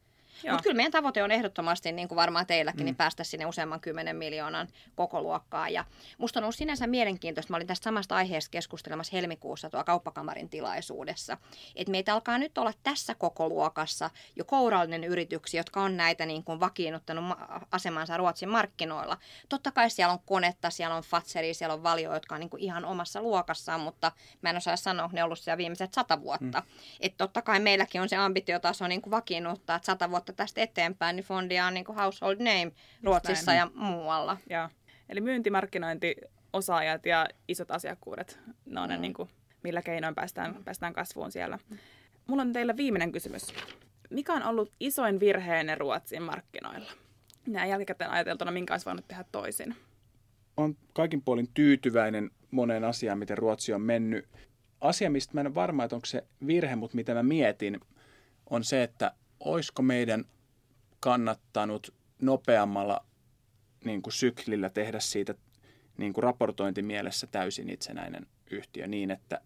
Mutta 0.43 0.63
kyllä 0.63 0.75
meidän 0.75 0.91
tavoite 0.91 1.23
on 1.23 1.31
ehdottomasti, 1.31 1.91
niin 1.91 2.07
kuin 2.07 2.15
varmaan 2.15 2.47
teilläkin, 2.47 2.77
niin 2.77 2.83
mm. 2.83 2.85
niin 2.85 2.95
päästä 2.95 3.23
sinne 3.23 3.45
useamman 3.45 3.81
kymmenen 3.81 4.15
miljoonan 4.15 4.67
koko 4.95 5.21
luokkaan. 5.21 5.73
Ja 5.73 5.85
musta 6.17 6.39
on 6.39 6.43
ollut 6.43 6.55
sinänsä 6.55 6.87
mielenkiintoista, 6.87 7.53
mä 7.53 7.57
olin 7.57 7.67
tästä 7.67 7.83
samasta 7.83 8.15
aiheesta 8.15 8.51
keskustelemassa 8.51 9.15
helmikuussa 9.15 9.69
tuo 9.69 9.83
kauppakamarin 9.83 10.49
tilaisuudessa, 10.49 11.37
että 11.75 11.91
meitä 11.91 12.13
alkaa 12.13 12.37
nyt 12.37 12.57
olla 12.57 12.73
tässä 12.83 13.15
koko 13.15 13.49
luokassa 13.49 14.09
jo 14.35 14.45
kourallinen 14.45 15.03
yrityksiä, 15.03 15.59
jotka 15.59 15.81
on 15.81 15.97
näitä 15.97 16.25
niin 16.25 16.43
kuin 16.43 16.59
vakiinnuttanut 16.59 17.37
asemansa 17.71 18.17
Ruotsin 18.17 18.49
markkinoilla. 18.49 19.17
Totta 19.49 19.71
kai 19.71 19.89
siellä 19.89 20.13
on 20.13 20.19
konetta, 20.25 20.69
siellä 20.69 20.95
on 20.95 21.03
Fatseri, 21.03 21.53
siellä 21.53 21.73
on 21.73 21.83
Valio, 21.83 22.13
jotka 22.13 22.35
on 22.35 22.39
niin 22.39 22.49
kuin 22.49 22.63
ihan 22.63 22.85
omassa 22.85 23.21
luokassaan, 23.21 23.79
mutta 23.79 24.11
mä 24.41 24.49
en 24.49 24.57
osaa 24.57 24.75
sanoa, 24.75 25.09
ne 25.13 25.23
on 25.23 25.25
ollut 25.25 25.39
siellä 25.39 25.57
viimeiset 25.57 25.93
sata 25.93 26.21
vuotta. 26.21 26.59
Mm. 26.59 26.79
Että 26.99 27.17
totta 27.17 27.41
kai 27.41 27.59
meilläkin 27.59 28.01
on 28.01 28.09
se 28.09 28.15
ambitiotaso 28.15 28.87
niin 28.87 29.01
kuin 29.01 29.11
vakiinnuttaa, 29.11 29.75
että 29.75 29.85
sata 29.85 30.11
vuotta 30.11 30.24
tästä 30.33 30.61
eteenpäin, 30.61 31.15
niin 31.15 31.23
Fondia 31.23 31.65
on 31.65 31.73
niin 31.73 31.85
kuin 31.85 31.95
household 31.95 32.37
name 32.37 32.71
Ruotsissa 33.03 33.53
ja 33.53 33.71
muualla. 33.75 34.37
Ja. 34.49 34.69
Eli 35.09 35.21
myyntimarkkinointi, 35.21 36.15
osaajat 36.53 37.05
ja 37.05 37.27
isot 37.47 37.71
asiakkuudet, 37.71 38.39
ne 38.65 38.79
on 38.79 38.89
mm. 38.89 38.93
ne, 38.93 38.97
niin 38.97 39.13
kuin, 39.13 39.29
millä 39.63 39.81
keinoin 39.81 40.15
päästään, 40.15 40.63
päästään 40.65 40.93
kasvuun 40.93 41.31
siellä. 41.31 41.59
Mulla 42.27 42.41
on 42.41 42.53
teille 42.53 42.77
viimeinen 42.77 43.11
kysymys. 43.11 43.53
Mikä 44.09 44.33
on 44.33 44.43
ollut 44.43 44.71
isoin 44.79 45.19
virheenne 45.19 45.75
Ruotsin 45.75 46.23
markkinoilla? 46.23 46.91
Näin 47.47 47.69
jälkikäteen 47.69 48.11
ajateltuna, 48.11 48.51
minkä 48.51 48.73
olisi 48.73 48.85
voinut 48.85 49.07
tehdä 49.07 49.25
toisin? 49.31 49.75
Olen 50.57 50.77
kaikin 50.93 51.21
puolin 51.21 51.49
tyytyväinen 51.53 52.31
moneen 52.51 52.83
asiaan, 52.83 53.19
miten 53.19 53.37
Ruotsi 53.37 53.73
on 53.73 53.81
mennyt. 53.81 54.27
Asia, 54.81 55.09
mistä 55.09 55.33
mä 55.33 55.41
en 55.41 55.47
ole 55.47 55.55
varma, 55.55 55.83
että 55.83 55.95
onko 55.95 56.05
se 56.05 56.23
virhe, 56.47 56.75
mutta 56.75 56.95
mitä 56.95 57.13
mä 57.13 57.23
mietin, 57.23 57.79
on 58.49 58.63
se, 58.63 58.83
että 58.83 59.11
olisiko 59.39 59.81
meidän 59.81 60.25
kannattanut 60.99 61.93
nopeammalla 62.21 63.05
niin 63.85 64.01
kuin 64.01 64.13
syklillä 64.13 64.69
tehdä 64.69 64.99
siitä 64.99 65.35
niin 65.97 66.13
kuin 66.13 66.23
raportointimielessä 66.23 67.27
täysin 67.27 67.69
itsenäinen 67.69 68.27
yhtiö 68.51 68.87
niin, 68.87 69.11
että 69.11 69.41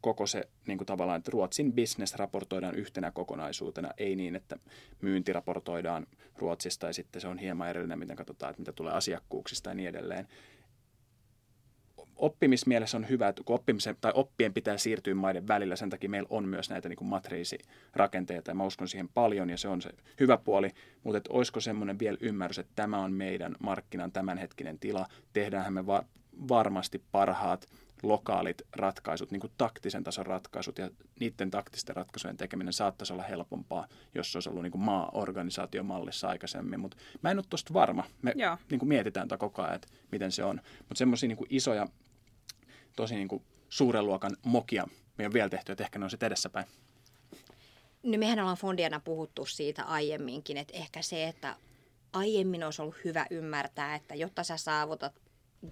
koko 0.00 0.26
se 0.26 0.48
niin 0.66 0.78
kuin 0.78 0.86
tavallaan, 0.86 1.18
että 1.18 1.30
Ruotsin 1.30 1.72
business 1.72 2.14
raportoidaan 2.14 2.74
yhtenä 2.74 3.10
kokonaisuutena, 3.10 3.90
ei 3.98 4.16
niin, 4.16 4.36
että 4.36 4.58
myynti 5.00 5.32
raportoidaan 5.32 6.06
Ruotsista 6.38 6.86
ja 6.86 6.92
sitten 6.92 7.20
se 7.20 7.28
on 7.28 7.38
hieman 7.38 7.68
erillinen, 7.68 7.98
miten 7.98 8.16
katsotaan, 8.16 8.50
että 8.50 8.60
mitä 8.60 8.72
tulee 8.72 8.92
asiakkuuksista 8.92 9.70
ja 9.70 9.74
niin 9.74 9.88
edelleen 9.88 10.28
oppimismielessä 12.16 12.96
on 12.96 13.08
hyvä, 13.08 13.28
että 13.28 13.42
kun 13.44 13.54
oppimisen, 13.54 13.96
tai 14.00 14.12
oppien 14.14 14.54
pitää 14.54 14.78
siirtyä 14.78 15.14
maiden 15.14 15.48
välillä, 15.48 15.76
sen 15.76 15.90
takia 15.90 16.10
meillä 16.10 16.28
on 16.30 16.48
myös 16.48 16.70
näitä 16.70 16.88
niin 16.88 16.96
kuin 16.96 17.08
matriisirakenteita, 17.08 18.50
ja 18.50 18.54
mä 18.54 18.64
uskon 18.64 18.88
siihen 18.88 19.08
paljon, 19.08 19.50
ja 19.50 19.58
se 19.58 19.68
on 19.68 19.82
se 19.82 19.90
hyvä 20.20 20.36
puoli, 20.36 20.70
mutta 21.02 21.18
että 21.18 21.32
olisiko 21.32 21.60
semmoinen 21.60 21.98
vielä 21.98 22.18
ymmärrys, 22.20 22.58
että 22.58 22.72
tämä 22.76 22.98
on 22.98 23.12
meidän 23.12 23.56
markkinan 23.60 24.12
tämänhetkinen 24.12 24.78
tila, 24.78 25.06
tehdäänhän 25.32 25.72
me 25.72 25.86
va- 25.86 26.04
varmasti 26.48 27.02
parhaat 27.12 27.66
lokaalit 28.02 28.62
ratkaisut, 28.72 29.30
niin 29.30 29.40
kuin 29.40 29.52
taktisen 29.58 30.04
tason 30.04 30.26
ratkaisut, 30.26 30.78
ja 30.78 30.90
niiden 31.20 31.50
taktisten 31.50 31.96
ratkaisujen 31.96 32.36
tekeminen 32.36 32.72
saattaisi 32.72 33.12
olla 33.12 33.22
helpompaa, 33.22 33.86
jos 34.14 34.32
se 34.32 34.38
olisi 34.38 34.48
ollut 34.48 34.62
niin 34.62 34.72
kuin 34.72 34.82
maa-organisaatiomallissa 34.82 36.28
aikaisemmin, 36.28 36.80
mutta 36.80 36.96
mä 37.22 37.30
en 37.30 37.38
ole 37.38 37.44
tuosta 37.50 37.74
varma. 37.74 38.04
Me 38.22 38.34
niin 38.70 38.78
kuin 38.78 38.88
mietitään 38.88 39.28
tätä 39.28 39.38
koko 39.38 39.62
ajan, 39.62 39.74
että 39.74 39.88
miten 40.12 40.32
se 40.32 40.44
on. 40.44 40.60
Mutta 40.78 40.98
semmoisia 40.98 41.28
niin 41.28 41.38
isoja 41.48 41.86
tosi 42.96 43.14
niin 43.14 43.28
kuin 43.28 43.42
suuren 43.68 44.06
luokan 44.06 44.36
mokia 44.44 44.86
me 45.18 45.26
on 45.26 45.32
vielä 45.32 45.48
tehty, 45.48 45.72
että 45.72 45.84
ehkä 45.84 45.98
ne 45.98 46.04
on 46.04 46.10
sitten 46.10 46.26
edessäpäin. 46.26 46.66
No 48.02 48.18
mehän 48.18 48.40
ollaan 48.40 48.56
Fondiana 48.56 49.00
puhuttu 49.00 49.46
siitä 49.46 49.84
aiemminkin, 49.84 50.56
että 50.56 50.76
ehkä 50.76 51.02
se, 51.02 51.28
että 51.28 51.56
aiemmin 52.12 52.64
olisi 52.64 52.82
ollut 52.82 52.96
hyvä 53.04 53.26
ymmärtää, 53.30 53.94
että 53.94 54.14
jotta 54.14 54.44
sä 54.44 54.56
saavutat 54.56 55.20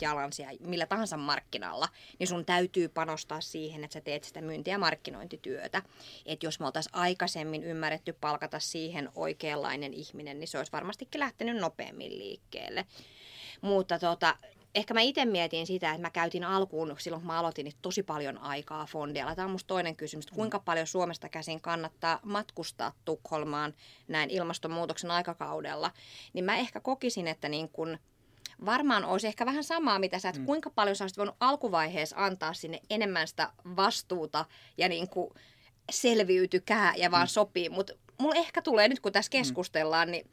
jalansia 0.00 0.48
millä 0.60 0.86
tahansa 0.86 1.16
markkinalla, 1.16 1.88
niin 2.18 2.26
sun 2.26 2.44
täytyy 2.44 2.88
panostaa 2.88 3.40
siihen, 3.40 3.84
että 3.84 3.94
sä 3.94 4.00
teet 4.00 4.24
sitä 4.24 4.40
myynti- 4.40 4.70
ja 4.70 4.78
markkinointityötä. 4.78 5.82
Että 6.26 6.46
jos 6.46 6.60
me 6.60 6.66
oltaisiin 6.66 6.96
aikaisemmin 6.96 7.64
ymmärretty 7.64 8.12
palkata 8.12 8.60
siihen 8.60 9.08
oikeanlainen 9.14 9.94
ihminen, 9.94 10.40
niin 10.40 10.48
se 10.48 10.58
olisi 10.58 10.72
varmastikin 10.72 11.18
lähtenyt 11.18 11.56
nopeammin 11.56 12.18
liikkeelle. 12.18 12.86
Mutta 13.60 13.98
tota, 13.98 14.36
ehkä 14.74 14.94
mä 14.94 15.00
itse 15.00 15.24
mietin 15.24 15.66
sitä, 15.66 15.90
että 15.90 16.02
mä 16.02 16.10
käytin 16.10 16.44
alkuun 16.44 16.94
silloin, 16.98 17.20
kun 17.20 17.26
mä 17.26 17.38
aloitin, 17.38 17.64
niin 17.64 17.74
tosi 17.82 18.02
paljon 18.02 18.38
aikaa 18.38 18.86
fondialla. 18.86 19.34
Tämä 19.34 19.46
on 19.46 19.52
musta 19.52 19.68
toinen 19.68 19.96
kysymys, 19.96 20.24
että 20.24 20.36
kuinka 20.36 20.58
paljon 20.58 20.86
Suomesta 20.86 21.28
käsin 21.28 21.60
kannattaa 21.60 22.20
matkustaa 22.24 22.92
Tukholmaan 23.04 23.74
näin 24.08 24.30
ilmastonmuutoksen 24.30 25.10
aikakaudella. 25.10 25.90
Niin 26.32 26.44
mä 26.44 26.56
ehkä 26.56 26.80
kokisin, 26.80 27.28
että 27.28 27.48
niin 27.48 27.68
kun, 27.68 27.98
varmaan 28.66 29.04
olisi 29.04 29.26
ehkä 29.26 29.46
vähän 29.46 29.64
samaa, 29.64 29.98
mitä 29.98 30.18
sä, 30.18 30.28
että 30.28 30.40
mm. 30.40 30.46
kuinka 30.46 30.70
paljon 30.70 30.96
sä 30.96 31.04
olisit 31.04 31.18
voinut 31.18 31.36
alkuvaiheessa 31.40 32.16
antaa 32.18 32.54
sinne 32.54 32.80
enemmän 32.90 33.28
sitä 33.28 33.52
vastuuta 33.76 34.44
ja 34.78 34.88
niin 34.88 35.08
kuin 35.08 35.30
selviytykää 35.90 36.94
ja 36.96 37.10
vaan 37.10 37.26
mm. 37.26 37.28
sopii. 37.28 37.68
Mutta 37.68 37.92
mulla 38.18 38.34
ehkä 38.34 38.62
tulee 38.62 38.88
nyt, 38.88 39.00
kun 39.00 39.12
tässä 39.12 39.28
mm. 39.28 39.38
keskustellaan, 39.38 40.10
niin 40.10 40.30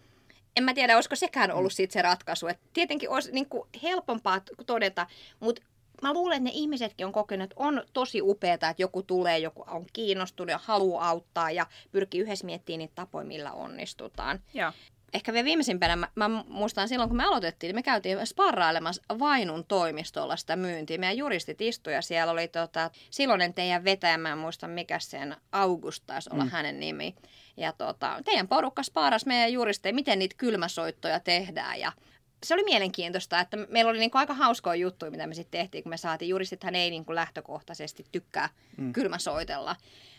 en 0.59 0.63
mä 0.63 0.73
tiedä, 0.73 0.95
olisiko 0.95 1.15
sekään 1.15 1.51
ollut 1.51 1.73
sit 1.73 1.91
se 1.91 2.01
ratkaisu. 2.01 2.47
Et 2.47 2.59
tietenkin 2.73 3.09
olisi 3.09 3.31
niin 3.31 3.49
kuin 3.49 3.69
helpompaa 3.83 4.41
todeta, 4.65 5.07
mutta 5.39 5.61
mä 6.01 6.13
luulen, 6.13 6.37
että 6.37 6.43
ne 6.43 6.51
ihmisetkin 6.53 7.05
on 7.05 7.11
kokenut, 7.11 7.43
että 7.43 7.63
on 7.63 7.83
tosi 7.93 8.21
upeaa, 8.21 8.53
että 8.53 8.75
joku 8.77 9.03
tulee, 9.03 9.39
joku 9.39 9.63
on 9.67 9.85
kiinnostunut 9.93 10.51
ja 10.51 10.59
haluaa 10.63 11.09
auttaa 11.09 11.51
ja 11.51 11.65
pyrkii 11.91 12.21
yhdessä 12.21 12.45
miettimään 12.45 12.79
niitä 12.79 12.95
tapoja, 12.95 13.25
millä 13.25 13.51
onnistutaan. 13.51 14.39
Ja. 14.53 14.73
Ehkä 15.13 15.33
vielä 15.33 15.45
viimeisimpänä, 15.45 15.95
mä, 15.95 16.07
mä 16.15 16.29
muistan 16.47 16.87
silloin, 16.89 17.09
kun 17.09 17.17
me 17.17 17.23
aloitettiin, 17.23 17.67
niin 17.67 17.75
me 17.75 17.83
käytiin 17.83 18.27
sparrailemassa 18.27 19.01
Vainun 19.19 19.65
toimistolla 19.65 20.35
sitä 20.35 20.55
myyntiä. 20.55 20.97
Meidän 20.97 21.17
juristit 21.17 21.61
istuivat 21.61 21.95
ja 21.95 22.01
siellä 22.01 22.31
oli 22.31 22.47
tota, 22.47 22.91
silloinen 23.09 23.53
teidän 23.53 23.83
vetäjä, 23.83 24.17
mä 24.17 24.31
en 24.31 24.37
muista 24.37 24.67
mikä 24.67 24.99
sen, 24.99 25.35
August 25.51 26.03
taisi 26.07 26.29
olla 26.33 26.43
mm. 26.43 26.49
hänen 26.49 26.79
nimi. 26.79 27.15
Ja 27.59 27.73
tota, 27.73 28.21
teidän 28.25 28.47
porukka 28.47 28.83
spaaras 28.83 29.25
meidän 29.25 29.53
juristeja, 29.53 29.93
miten 29.93 30.19
niitä 30.19 30.35
kylmäsoittoja 30.37 31.19
tehdään 31.19 31.79
ja 31.79 31.91
se 32.43 32.53
oli 32.53 32.63
mielenkiintoista, 32.63 33.39
että 33.39 33.57
meillä 33.57 33.89
oli 33.89 33.99
niin 33.99 34.11
kuin 34.11 34.19
aika 34.19 34.33
hauskoja 34.33 34.75
juttuja, 34.75 35.11
mitä 35.11 35.27
me 35.27 35.33
sitten 35.33 35.59
tehtiin, 35.59 35.83
kun 35.83 35.89
me 35.89 35.97
saatiin. 35.97 36.29
Juristithan 36.29 36.75
ei 36.75 36.89
niin 36.89 37.05
kuin 37.05 37.15
lähtökohtaisesti 37.15 38.05
tykkää 38.11 38.49
mm. 38.77 38.93
kylmäsoitella. 38.93 39.75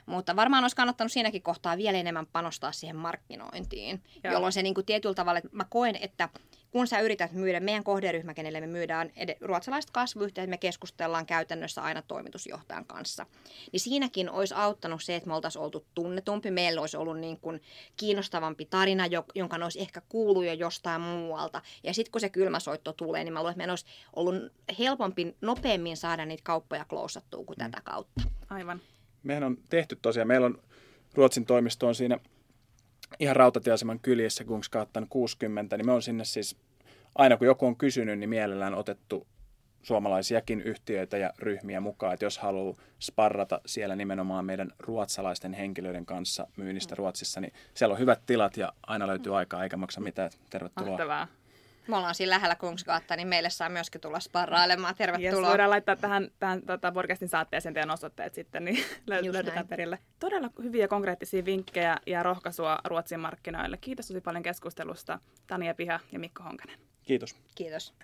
Mutta 0.07 0.37
varmaan 0.37 0.64
olisi 0.64 0.76
kannattanut 0.76 1.12
siinäkin 1.12 1.42
kohtaa 1.42 1.76
vielä 1.76 1.98
enemmän 1.98 2.26
panostaa 2.26 2.72
siihen 2.72 2.96
markkinointiin, 2.96 4.03
Joo. 4.24 4.33
jolloin 4.33 4.53
se 4.53 4.62
niin 4.62 4.74
kuin 4.74 4.87
tietyllä 4.87 5.14
tavalla, 5.14 5.38
että 5.38 5.50
mä 5.53 5.64
koen, 5.68 5.96
että 6.00 6.29
kun 6.70 6.87
sä 6.87 7.00
yrität 7.00 7.33
myydä 7.33 7.61
meidän 7.61 7.85
kohderyhmä, 7.85 8.35
kenelle 8.35 8.61
me 8.61 8.66
myydään 8.66 9.11
ed- 9.16 9.37
ruotsalaiset 9.40 9.90
kasvuyhteet, 9.90 10.50
me 10.50 10.59
keskustellaan 10.59 11.26
käytännössä 11.26 11.83
aina 11.83 12.02
toimitusjohtajan 12.02 12.85
kanssa. 12.85 13.26
Niin 13.72 13.80
siinäkin 13.80 14.30
olisi 14.30 14.54
auttanut 14.54 15.02
se, 15.02 15.16
että 15.16 15.28
me 15.28 15.35
oltaisiin 15.35 15.62
oltu 15.62 15.87
tunnetumpi, 15.94 16.50
meillä 16.50 16.80
olisi 16.80 16.96
ollut 16.96 17.18
niin 17.18 17.40
kuin 17.40 17.62
kiinnostavampi 17.96 18.64
tarina, 18.64 19.04
jonka 19.35 19.59
ne 19.59 19.64
olisi 19.64 19.80
ehkä 19.80 20.02
kuullut 20.09 20.44
jo 20.44 20.52
jostain 20.52 21.00
muualta. 21.00 21.62
Ja 21.83 21.94
sitten 21.94 22.12
kun 22.12 22.20
se 22.20 22.28
kylmäsoitto 22.28 22.92
tulee, 22.92 23.24
niin 23.24 23.33
mä 23.33 23.38
luulen, 23.38 23.52
että 23.52 23.59
meidän 23.59 23.72
olisi 23.72 23.87
ollut 24.16 24.35
helpompi, 24.78 25.37
nopeammin 25.40 25.96
saada 25.96 26.26
niitä 26.26 26.42
kauppoja 26.44 26.85
klousattua 26.85 27.44
kuin 27.44 27.56
mm. 27.59 27.64
tätä 27.64 27.80
kautta. 27.85 28.22
Aivan. 28.50 28.80
Mehän 29.22 29.44
on 29.44 29.59
tehty 29.68 29.98
tosiaan, 30.02 30.28
meillä 30.28 30.46
on 30.46 30.62
Ruotsin 31.14 31.46
toimisto 31.46 31.87
on 31.87 31.94
siinä 31.94 32.18
ihan 33.20 33.37
rautatieaseman 33.37 34.00
kyljessä 34.00 34.44
Kungsgatan 34.44 35.06
60, 35.09 35.76
niin 35.76 35.87
me 35.87 35.92
on 35.92 36.02
sinne 36.02 36.24
siis, 36.24 36.56
aina 37.14 37.37
kun 37.37 37.46
joku 37.46 37.66
on 37.66 37.76
kysynyt, 37.76 38.18
niin 38.18 38.30
mielellään 38.30 38.74
otettu 38.74 39.26
suomalaisiakin 39.83 40.61
yhtiöitä 40.61 41.16
ja 41.16 41.33
ryhmiä 41.38 41.80
mukaan, 41.80 42.14
että 42.14 42.24
jos 42.24 42.38
haluaa 42.38 42.76
sparrata 43.00 43.61
siellä 43.66 43.96
nimenomaan 43.96 44.44
meidän 44.44 44.70
ruotsalaisten 44.78 45.52
henkilöiden 45.52 46.06
kanssa 46.06 46.46
myynnistä 46.56 46.94
Ruotsissa, 46.94 47.40
niin 47.40 47.52
siellä 47.74 47.92
on 47.92 47.98
hyvät 47.98 48.20
tilat 48.26 48.56
ja 48.56 48.72
aina 48.87 49.06
löytyy 49.06 49.38
aikaa 49.38 49.62
eikä 49.62 49.76
maksa 49.76 50.00
mitään. 50.00 50.30
Tervetuloa. 50.50 50.90
Mahtavaa. 50.90 51.28
Me 51.88 51.97
ollaan 51.97 52.14
siinä 52.14 52.31
lähellä 52.31 52.55
Kungsgata, 52.55 53.16
niin 53.16 53.29
meille 53.29 53.51
saa 53.51 53.69
myöskin 53.69 54.01
tulla 54.01 54.21
sparrailemaan. 54.21 54.95
Tervetuloa. 54.95 55.40
Yes, 55.40 55.49
voidaan 55.49 55.71
laittaa 55.71 55.97
tähän, 55.97 56.31
tähän 56.38 56.62
tota, 56.62 56.93
podcastin 56.93 57.29
saatteeseen 57.29 57.75
teidän 57.75 57.90
osoitteet 57.90 58.35
sitten, 58.35 58.64
niin 58.64 58.85
löydetään 59.07 59.69
perille. 59.69 59.99
Todella 60.19 60.51
hyviä 60.62 60.88
konkreettisia 60.88 61.45
vinkkejä 61.45 61.97
ja 62.07 62.23
rohkaisua 62.23 62.79
Ruotsin 62.85 63.21
markkinoille. 63.21 63.77
Kiitos 63.77 64.09
tosi 64.09 64.21
paljon 64.21 64.43
keskustelusta 64.43 65.19
Tania 65.47 65.75
Piha 65.75 66.01
ja 66.12 66.19
Mikko 66.19 66.43
Honkanen. 66.43 66.79
Kiitos. 67.03 67.37
Kiitos. 67.55 67.95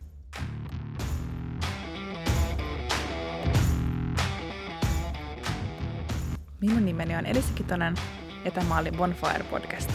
Minun 6.61 6.85
nimeni 6.85 7.17
on 7.17 7.27
Elisa 7.27 7.55
Kitonen 7.55 7.95
ja 8.45 8.51
tämä 8.51 8.79
oli 8.79 8.91
Bonfire 8.91 9.45
Podcast. 9.51 9.91